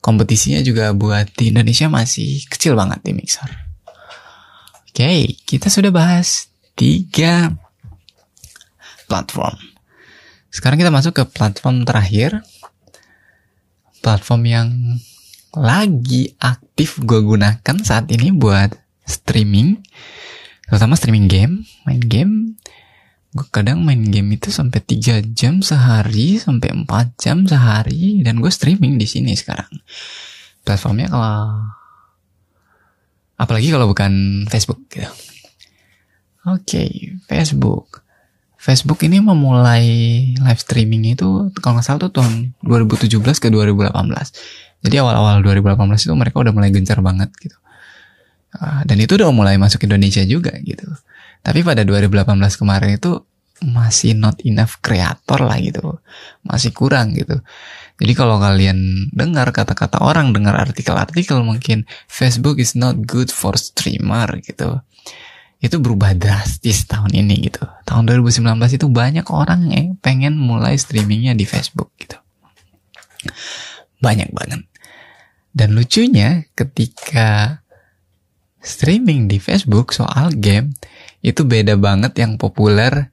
[0.00, 3.66] kompetisinya juga buat di Indonesia masih kecil banget di mixer
[4.96, 7.52] okay, kita sudah bahas tiga
[9.04, 9.60] platform.
[10.48, 12.40] Sekarang kita masuk ke platform terakhir.
[14.00, 14.68] Platform yang
[15.52, 18.72] lagi aktif gue gunakan saat ini buat
[19.04, 19.84] streaming.
[20.64, 22.56] Terutama streaming game, main game.
[23.36, 26.88] Gue kadang main game itu sampai 3 jam sehari, sampai 4
[27.20, 28.24] jam sehari.
[28.24, 29.68] Dan gue streaming di sini sekarang.
[30.64, 31.44] Platformnya kalau
[33.36, 35.04] Apalagi kalau bukan Facebook gitu.
[36.48, 36.90] Oke, okay,
[37.28, 38.00] Facebook.
[38.56, 39.86] Facebook ini memulai
[40.40, 43.92] live streaming itu kalau nggak salah tuh tahun 2017 ke 2018.
[44.82, 47.54] Jadi awal-awal 2018 itu mereka udah mulai gencar banget gitu.
[48.56, 50.88] Uh, dan itu udah mulai masuk Indonesia juga gitu.
[51.46, 52.26] Tapi pada 2018
[52.58, 53.22] kemarin itu
[53.62, 56.02] masih not enough kreator lah gitu.
[56.42, 57.38] Masih kurang gitu.
[58.02, 64.26] Jadi kalau kalian dengar kata-kata orang, dengar artikel-artikel mungkin Facebook is not good for streamer
[64.42, 64.82] gitu.
[65.62, 67.62] Itu berubah drastis tahun ini gitu.
[67.86, 68.42] Tahun 2019
[68.76, 72.18] itu banyak orang yang pengen mulai streamingnya di Facebook gitu.
[74.02, 74.66] Banyak banget.
[75.56, 77.62] Dan lucunya ketika
[78.60, 80.76] streaming di Facebook soal game
[81.26, 83.10] itu beda banget yang populer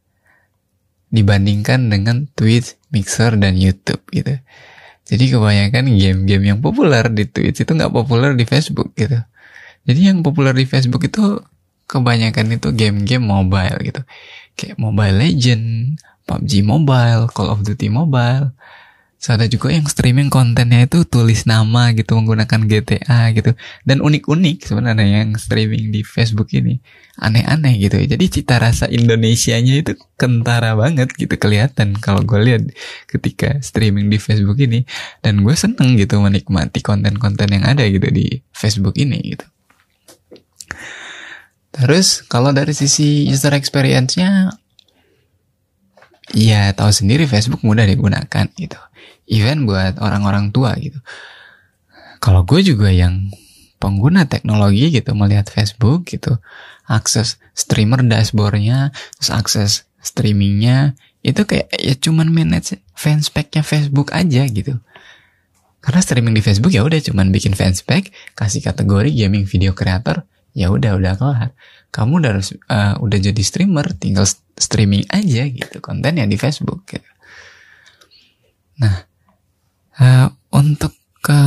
[1.10, 4.38] dibandingkan dengan Twitch, Mixer, dan YouTube gitu.
[5.10, 9.18] Jadi kebanyakan game-game yang populer di Twitch itu nggak populer di Facebook gitu.
[9.84, 11.42] Jadi yang populer di Facebook itu
[11.90, 14.02] kebanyakan itu game-game mobile gitu.
[14.54, 15.98] Kayak Mobile Legend,
[16.30, 18.54] PUBG Mobile, Call of Duty Mobile,
[19.24, 23.56] So, ada juga yang streaming kontennya itu tulis nama gitu menggunakan GTA gitu.
[23.88, 26.84] Dan unik-unik sebenarnya yang streaming di Facebook ini.
[27.16, 28.04] Aneh-aneh gitu.
[28.04, 32.68] Jadi cita rasa Indonesianya itu kentara banget gitu kelihatan kalau gue lihat
[33.08, 34.84] ketika streaming di Facebook ini.
[35.24, 39.48] Dan gue seneng gitu menikmati konten-konten yang ada gitu di Facebook ini gitu.
[41.72, 44.52] Terus kalau dari sisi user experience-nya
[46.36, 48.76] ya tahu sendiri Facebook mudah digunakan gitu
[49.28, 51.00] event buat orang-orang tua gitu.
[52.24, 53.32] Kalau gue juga yang
[53.84, 56.40] pengguna teknologi gitu melihat Facebook gitu,
[56.88, 64.80] akses streamer dashboardnya, terus akses streamingnya itu kayak ya cuman manage fanspage-nya Facebook aja gitu.
[65.84, 70.24] Karena streaming di Facebook ya udah cuman bikin fanspage, kasih kategori gaming video creator,
[70.56, 71.50] ya udah udah kelar.
[71.92, 72.40] Kamu udah
[72.72, 74.24] uh, udah jadi streamer, tinggal
[74.56, 77.10] streaming aja gitu kontennya di Facebook gitu.
[78.80, 79.06] Nah,
[80.00, 81.40] uh, untuk ke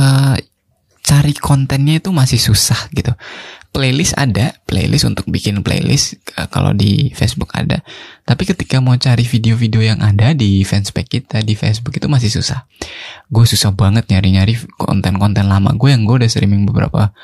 [1.07, 3.15] cari kontennya itu masih susah gitu.
[3.71, 7.79] Playlist ada, playlist untuk bikin playlist uh, kalau di Facebook ada.
[8.27, 12.67] Tapi ketika mau cari video-video yang ada di fanspage kita di Facebook itu masih susah.
[13.31, 17.15] Gue susah banget nyari-nyari konten-konten lama gue yang gue udah streaming beberapa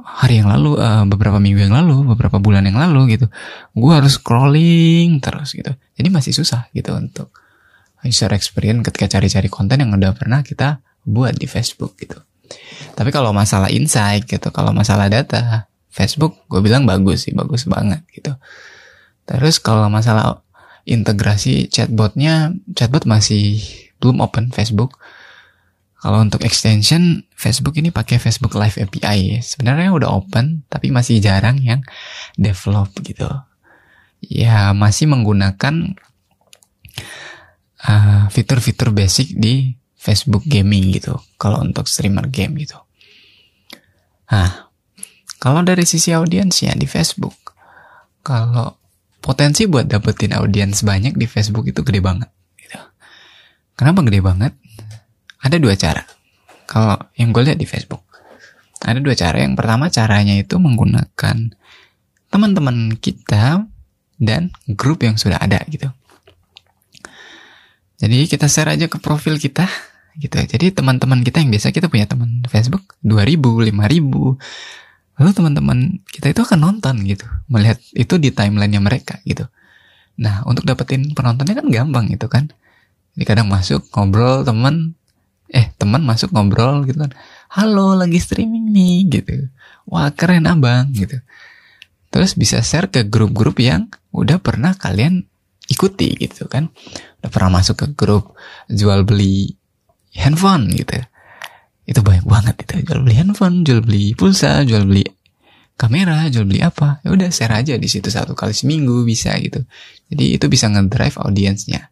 [0.00, 3.32] hari yang lalu, uh, beberapa minggu yang lalu, beberapa bulan yang lalu gitu.
[3.72, 5.72] Gue harus scrolling terus gitu.
[5.96, 7.32] Jadi masih susah gitu untuk
[8.04, 12.20] user experience ketika cari-cari konten yang udah pernah kita buat di Facebook gitu.
[12.98, 18.02] Tapi kalau masalah insight gitu, kalau masalah data, Facebook gue bilang bagus sih, bagus banget
[18.10, 18.34] gitu.
[19.26, 20.42] Terus kalau masalah
[20.86, 23.62] integrasi chatbotnya, chatbot masih
[24.02, 24.98] belum open Facebook.
[26.00, 29.44] Kalau untuk extension Facebook ini pakai Facebook Live API.
[29.44, 31.84] Sebenarnya udah open, tapi masih jarang yang
[32.40, 33.28] develop gitu.
[34.24, 35.92] Ya masih menggunakan
[37.86, 41.20] ah, fitur-fitur basic di Facebook gaming gitu.
[41.36, 42.80] Kalau untuk streamer game gitu.
[44.30, 44.72] Nah,
[45.40, 47.36] kalau dari sisi audiens ya di Facebook,
[48.24, 48.80] kalau
[49.20, 52.28] potensi buat dapetin audiens banyak di Facebook itu gede banget.
[52.56, 52.80] Gitu.
[53.76, 54.52] Kenapa gede banget?
[55.40, 56.04] Ada dua cara.
[56.68, 58.04] Kalau yang gue lihat di Facebook,
[58.80, 59.40] ada dua cara.
[59.40, 61.36] Yang pertama caranya itu menggunakan
[62.30, 63.66] teman-teman kita
[64.20, 65.90] dan grup yang sudah ada gitu.
[68.00, 69.68] Jadi kita share aja ke profil kita
[70.16, 70.40] gitu.
[70.40, 73.36] Jadi teman-teman kita yang biasa kita punya teman Facebook 2000,
[73.68, 75.20] 5000.
[75.20, 75.78] Lalu teman-teman
[76.08, 77.28] kita itu akan nonton gitu.
[77.52, 79.44] Melihat itu di timelinenya mereka gitu.
[80.16, 82.48] Nah, untuk dapetin penontonnya kan gampang gitu kan.
[83.14, 84.96] Jadi kadang masuk ngobrol teman
[85.52, 87.12] eh teman masuk ngobrol gitu kan.
[87.52, 89.52] Halo, lagi streaming nih gitu.
[89.84, 91.20] Wah, keren Abang gitu.
[92.08, 95.28] Terus bisa share ke grup-grup yang udah pernah kalian
[95.70, 96.66] ikuti gitu kan
[97.20, 98.34] udah pernah masuk ke grup
[98.72, 99.54] jual beli
[100.16, 100.96] handphone gitu.
[101.84, 102.88] Itu banyak banget itu.
[102.88, 105.04] Jual beli handphone jual beli pulsa jual beli
[105.80, 107.00] kamera jual beli apa.
[107.00, 109.64] Ya udah share aja di situ satu kali seminggu bisa gitu.
[110.12, 111.88] Jadi itu bisa ngedrive audiensnya.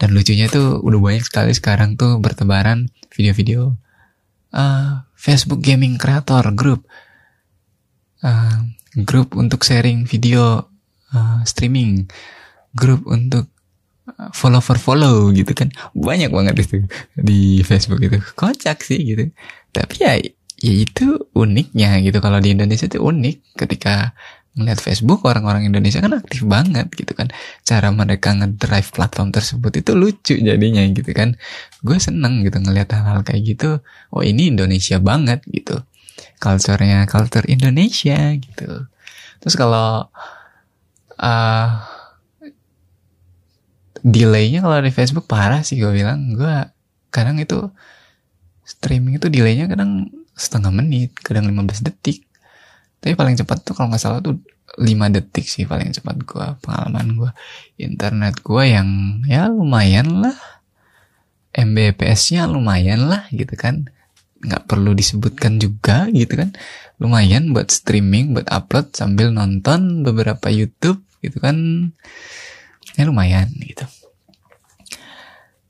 [0.00, 3.78] Dan lucunya tuh udah banyak sekali sekarang tuh bertebaran video-video
[4.50, 6.90] uh, Facebook gaming creator group.
[8.22, 8.66] Uh,
[9.06, 10.66] grup untuk sharing video
[11.14, 12.10] uh, streaming.
[12.74, 13.51] Grup untuk
[14.30, 15.74] follow for follow gitu kan.
[15.98, 16.86] Banyak banget itu
[17.18, 18.22] di Facebook itu.
[18.38, 19.34] Kocak sih gitu.
[19.74, 20.14] Tapi ya
[20.62, 22.22] ya itu uniknya gitu.
[22.22, 24.14] Kalau di Indonesia itu unik ketika
[24.52, 27.32] melihat Facebook orang-orang Indonesia kan aktif banget gitu kan.
[27.64, 31.34] Cara mereka ngedrive platform tersebut itu lucu jadinya gitu kan.
[31.80, 33.80] Gue seneng gitu ngelihat hal-hal kayak gitu.
[34.12, 35.80] Oh ini Indonesia banget gitu.
[36.38, 38.86] Culture-nya culture Indonesia gitu.
[39.40, 40.06] Terus kalau
[41.18, 41.68] uh,
[44.02, 46.34] delaynya kalau di Facebook parah sih gue bilang.
[46.34, 46.50] Gue
[47.14, 47.70] kadang itu
[48.66, 52.26] streaming itu delaynya kadang setengah menit kadang 15 detik.
[53.02, 54.38] Tapi paling cepat tuh kalau nggak salah tuh
[54.78, 57.30] 5 detik sih paling cepat gue pengalaman gue
[57.78, 58.88] internet gue yang
[59.26, 60.38] ya lumayan lah.
[61.52, 63.86] Mbps-nya lumayan lah gitu kan.
[64.42, 66.50] Nggak perlu disebutkan juga gitu kan.
[66.98, 71.90] Lumayan buat streaming buat upload sambil nonton beberapa YouTube gitu kan
[72.96, 73.84] ya lumayan gitu.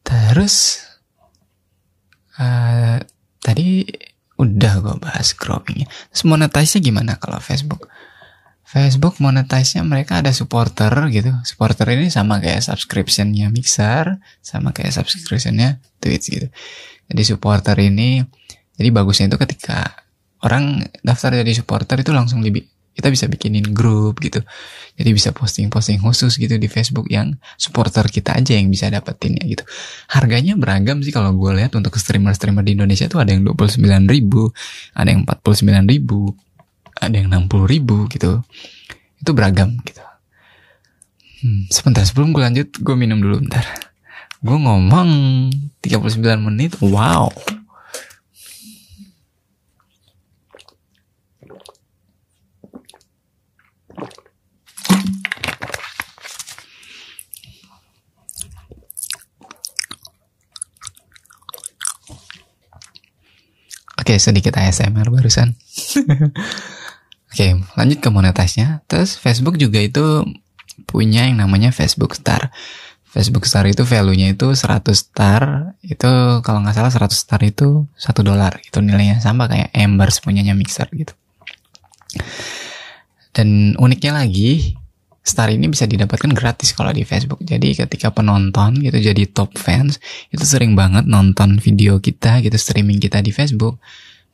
[0.02, 0.82] Terus
[2.38, 2.98] uh,
[3.38, 3.86] tadi
[4.40, 5.86] udah gue bahas growingnya.
[6.10, 7.86] Terus monetize-nya gimana kalau Facebook?
[8.66, 11.28] Facebook monetize-nya mereka ada supporter gitu.
[11.44, 16.48] Supporter ini sama kayak subscription-nya Mixer sama kayak subscription-nya Twitch gitu.
[17.12, 18.24] Jadi supporter ini
[18.80, 19.92] jadi bagusnya itu ketika
[20.42, 24.44] orang daftar jadi supporter itu langsung lebih kita bisa bikinin grup gitu.
[25.00, 29.44] Jadi bisa posting-posting khusus gitu di Facebook yang supporter kita aja yang bisa dapetin ya
[29.48, 29.64] gitu.
[30.12, 34.52] Harganya beragam sih kalau gue lihat untuk streamer-streamer di Indonesia tuh ada yang 29 ribu
[34.92, 36.36] ada yang 49 ribu
[37.00, 38.44] ada yang 60 ribu gitu.
[39.18, 40.04] Itu beragam gitu.
[41.42, 43.64] Hmm, sebentar sebelum gue lanjut gue minum dulu bentar.
[44.44, 45.10] Gue ngomong
[45.80, 46.76] 39 menit.
[46.82, 47.32] Wow
[64.12, 65.56] Oke, sedikit ASMR barusan.
[67.32, 68.84] Oke, lanjut ke monetasnya.
[68.84, 70.20] Terus Facebook juga itu
[70.84, 72.52] punya yang namanya Facebook Star.
[73.08, 75.72] Facebook Star itu value-nya itu 100 star.
[75.80, 78.60] Itu kalau nggak salah 100 star itu 1 dolar.
[78.60, 81.16] Itu nilainya sama kayak Embers punyanya Mixer gitu.
[83.32, 84.76] Dan uniknya lagi,
[85.22, 87.46] Star ini bisa didapatkan gratis kalau di Facebook.
[87.46, 90.02] Jadi ketika penonton gitu jadi top fans
[90.34, 93.78] itu sering banget nonton video kita gitu streaming kita di Facebook.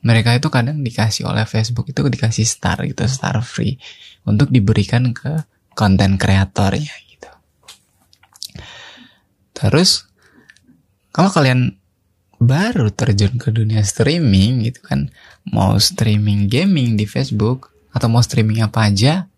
[0.01, 3.77] Mereka itu kadang dikasih oleh Facebook itu dikasih star gitu, star free
[4.25, 5.45] untuk diberikan ke
[5.77, 7.29] konten kreatornya gitu.
[9.53, 10.09] Terus
[11.13, 11.77] kalau kalian
[12.41, 15.13] baru terjun ke dunia streaming gitu kan,
[15.45, 19.28] mau streaming gaming di Facebook atau mau streaming apa aja,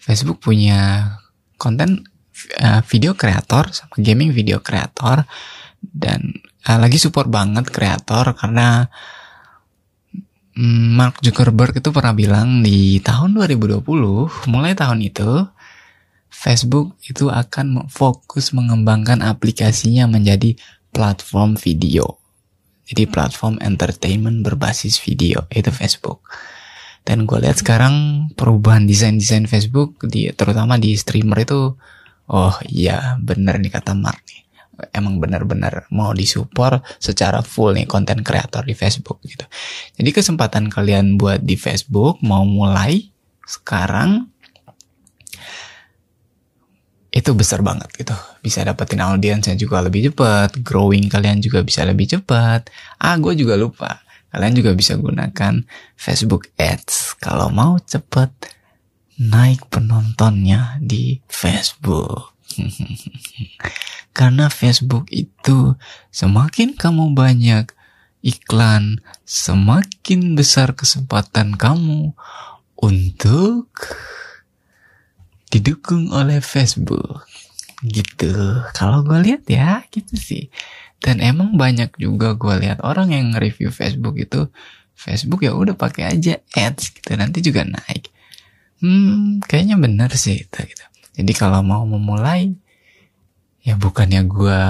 [0.00, 1.12] Facebook punya
[1.60, 2.08] konten
[2.56, 5.28] uh, video kreator sama gaming video kreator
[5.80, 8.88] dan uh, lagi support banget kreator karena
[10.56, 13.84] um, Mark Zuckerberg itu pernah bilang di tahun 2020
[14.48, 15.44] mulai tahun itu
[16.30, 20.54] Facebook itu akan fokus mengembangkan aplikasinya menjadi
[20.94, 22.22] platform video.
[22.86, 26.22] Jadi platform entertainment berbasis video itu Facebook.
[27.04, 31.74] Dan gue lihat sekarang perubahan desain-desain Facebook di terutama di streamer itu
[32.30, 34.42] oh iya bener nih kata Mark nih.
[34.96, 39.44] Emang benar-benar mau disupport secara full nih konten kreator di Facebook gitu.
[40.00, 43.12] Jadi kesempatan kalian buat di Facebook mau mulai
[43.44, 44.30] sekarang
[47.10, 48.14] itu besar banget gitu.
[48.40, 52.70] Bisa dapetin audiens yang juga lebih cepat, growing kalian juga bisa lebih cepat.
[53.02, 55.66] Ah, gue juga lupa Kalian juga bisa gunakan
[55.98, 58.30] Facebook Ads kalau mau cepet
[59.20, 62.32] naik penontonnya di Facebook.
[64.18, 65.74] Karena Facebook itu
[66.10, 67.70] semakin kamu banyak
[68.20, 72.12] iklan, semakin besar kesempatan kamu
[72.80, 73.68] untuk
[75.50, 77.26] didukung oleh Facebook.
[77.80, 78.32] Gitu.
[78.76, 80.52] Kalau gue lihat ya, gitu sih.
[81.00, 84.52] Dan emang banyak juga gue lihat orang yang review Facebook itu
[84.92, 88.12] Facebook ya udah pakai aja ads gitu nanti juga naik.
[88.84, 90.84] Hmm, kayaknya bener sih itu gitu.
[91.16, 92.52] Jadi kalau mau memulai
[93.64, 94.60] ya bukannya gue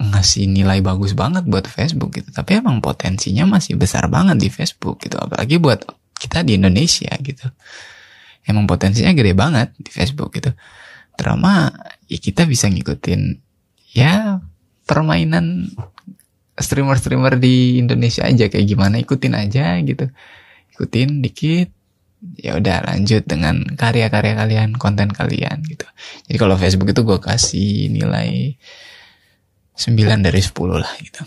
[0.00, 4.96] ngasih nilai bagus banget buat Facebook gitu, tapi emang potensinya masih besar banget di Facebook
[5.04, 5.84] gitu, apalagi buat
[6.16, 7.46] kita di Indonesia gitu.
[8.48, 10.56] Emang potensinya gede banget di Facebook gitu.
[11.14, 11.68] Terama
[12.08, 13.44] ya kita bisa ngikutin
[13.92, 14.40] ya
[14.90, 15.70] permainan
[16.58, 20.10] streamer-streamer di Indonesia aja kayak gimana ikutin aja gitu.
[20.74, 21.70] Ikutin dikit
[22.36, 25.86] ya udah lanjut dengan karya-karya kalian konten kalian gitu.
[26.26, 28.58] Jadi kalau Facebook itu gue kasih nilai
[29.78, 31.22] 9 dari 10 lah gitu.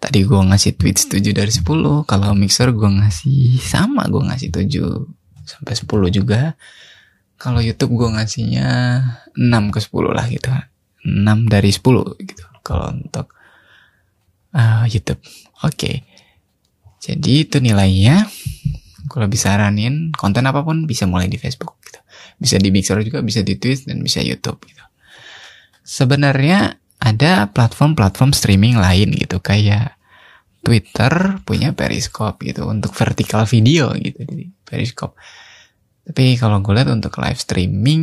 [0.00, 1.66] Tadi gue ngasih tweet 7 dari 10
[2.08, 4.70] kalau mixer gue ngasih sama gue ngasih 7
[5.44, 6.56] sampai 10 juga.
[7.36, 8.68] Kalau YouTube gue ngasihnya
[9.34, 10.48] 6 ke 10 lah gitu
[11.02, 11.82] 6 dari 10
[12.22, 13.26] gitu kalau untuk
[14.54, 15.20] uh, YouTube.
[15.66, 15.76] Oke.
[15.76, 15.96] Okay.
[17.02, 18.30] Jadi itu nilainya.
[19.10, 22.00] Kalau bisa saranin konten apa pun bisa mulai di Facebook gitu.
[22.38, 24.84] Bisa di Mixer juga, bisa di Twitch dan bisa YouTube gitu.
[25.82, 29.98] Sebenarnya ada platform-platform streaming lain gitu kayak
[30.62, 35.18] Twitter punya Periscope gitu untuk vertical video gitu di Periscope.
[36.06, 38.02] Tapi kalau gue lihat untuk live streaming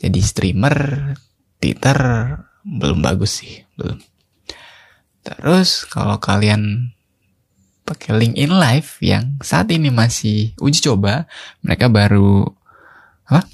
[0.00, 0.76] jadi streamer
[1.60, 1.98] Twitter
[2.64, 4.00] belum bagus sih, belum.
[5.20, 6.92] Terus kalau kalian
[7.84, 11.28] pakai LinkedIn Live yang saat ini masih uji coba,
[11.60, 12.48] mereka baru
[13.28, 13.44] apa?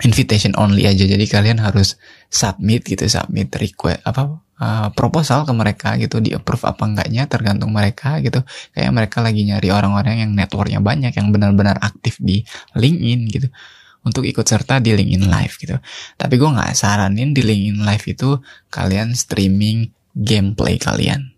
[0.00, 1.04] Invitation only aja.
[1.04, 2.00] Jadi kalian harus
[2.32, 7.76] submit gitu, submit request apa uh, proposal ke mereka gitu, di approve apa enggaknya tergantung
[7.76, 8.40] mereka gitu.
[8.72, 12.40] Kayak mereka lagi nyari orang-orang yang networknya banyak, yang benar-benar aktif di
[12.72, 13.52] LinkedIn gitu
[14.00, 15.76] untuk ikut serta di LinkedIn Live gitu.
[16.16, 18.40] Tapi gue nggak saranin di LinkedIn Live itu
[18.72, 21.32] kalian streaming gameplay kalian.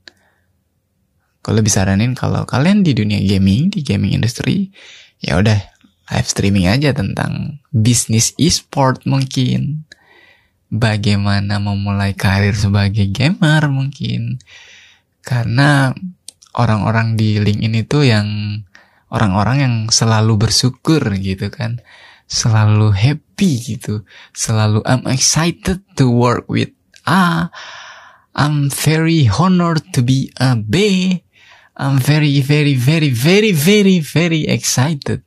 [1.43, 4.71] gue lebih saranin kalau kalian di dunia gaming di gaming industry
[5.19, 5.59] ya udah
[6.15, 9.83] live streaming aja tentang bisnis e-sport mungkin
[10.71, 14.39] bagaimana memulai karir sebagai gamer mungkin
[15.27, 15.91] karena
[16.55, 18.29] orang-orang di LinkedIn itu yang
[19.13, 21.83] orang-orang yang selalu bersyukur gitu kan
[22.33, 26.73] selalu happy gitu selalu I'm excited to work with
[27.05, 27.53] A
[28.33, 30.77] I'm very honored to be a B
[31.73, 35.25] I'm very, very, very, very, very, very excited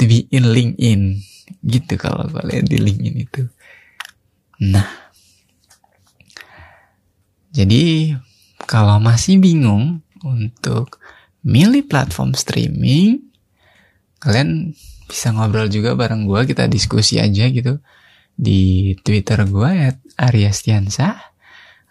[0.00, 1.20] to be in LinkedIn.
[1.60, 3.44] Gitu kalau kalian di LinkedIn itu.
[4.72, 4.88] Nah,
[7.52, 8.16] jadi
[8.64, 10.96] kalau masih bingung untuk
[11.44, 13.28] milih platform streaming,
[14.16, 14.72] kalian
[15.12, 17.76] bisa ngobrol juga bareng gue, kita diskusi aja gitu
[18.32, 20.00] di Twitter gue at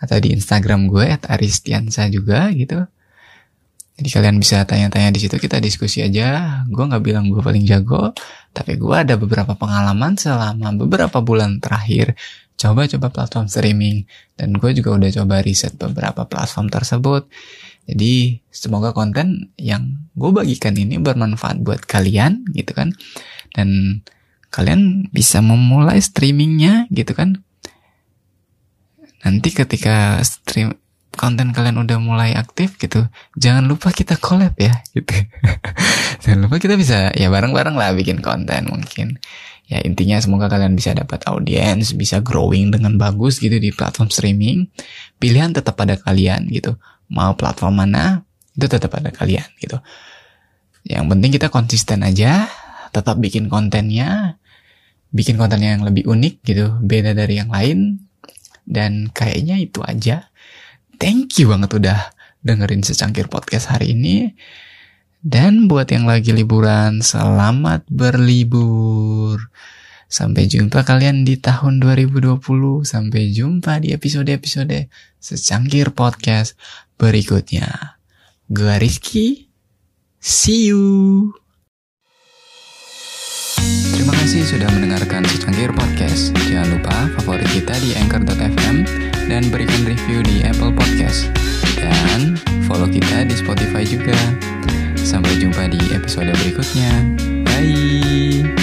[0.01, 1.29] atau di Instagram gue at
[2.09, 2.81] juga gitu
[4.01, 6.61] jadi kalian bisa tanya-tanya di situ kita diskusi aja.
[6.65, 8.09] Gue nggak bilang gue paling jago,
[8.49, 12.17] tapi gue ada beberapa pengalaman selama beberapa bulan terakhir
[12.57, 17.29] coba-coba platform streaming dan gue juga udah coba riset beberapa platform tersebut.
[17.91, 22.95] Jadi semoga konten yang gue bagikan ini bermanfaat buat kalian gitu kan.
[23.51, 23.99] Dan
[24.47, 27.43] kalian bisa memulai streamingnya gitu kan.
[29.27, 30.79] Nanti ketika stream
[31.19, 35.11] konten kalian udah mulai aktif gitu, jangan lupa kita collab ya gitu.
[36.23, 39.19] jangan lupa kita bisa ya bareng-bareng lah bikin konten mungkin.
[39.71, 44.67] Ya intinya semoga kalian bisa dapat audiens, bisa growing dengan bagus gitu di platform streaming.
[45.15, 46.75] Pilihan tetap pada kalian gitu.
[47.11, 48.23] Mau platform mana,
[48.55, 49.77] itu tetap pada kalian gitu.
[50.87, 52.47] Yang penting kita konsisten aja,
[52.95, 54.39] tetap bikin kontennya,
[55.11, 58.07] bikin kontennya yang lebih unik gitu, beda dari yang lain.
[58.63, 60.31] Dan kayaknya itu aja
[61.01, 62.13] thank you banget udah
[62.45, 64.37] dengerin secangkir podcast hari ini.
[65.21, 69.41] Dan buat yang lagi liburan, selamat berlibur.
[70.11, 72.35] Sampai jumpa kalian di tahun 2020.
[72.83, 74.91] Sampai jumpa di episode-episode
[75.23, 76.59] secangkir podcast
[76.99, 77.95] berikutnya.
[78.51, 79.47] Gue Rizky,
[80.19, 81.31] see you.
[83.95, 86.35] Terima kasih sudah mendengarkan secangkir podcast.
[86.43, 88.83] Jangan lupa favorit kita di anchor.fm
[89.31, 91.31] dan berikan review di Apple Podcast.
[91.79, 92.35] Dan
[92.67, 94.17] follow kita di Spotify juga.
[94.99, 96.91] Sampai jumpa di episode berikutnya.
[97.47, 98.60] Bye.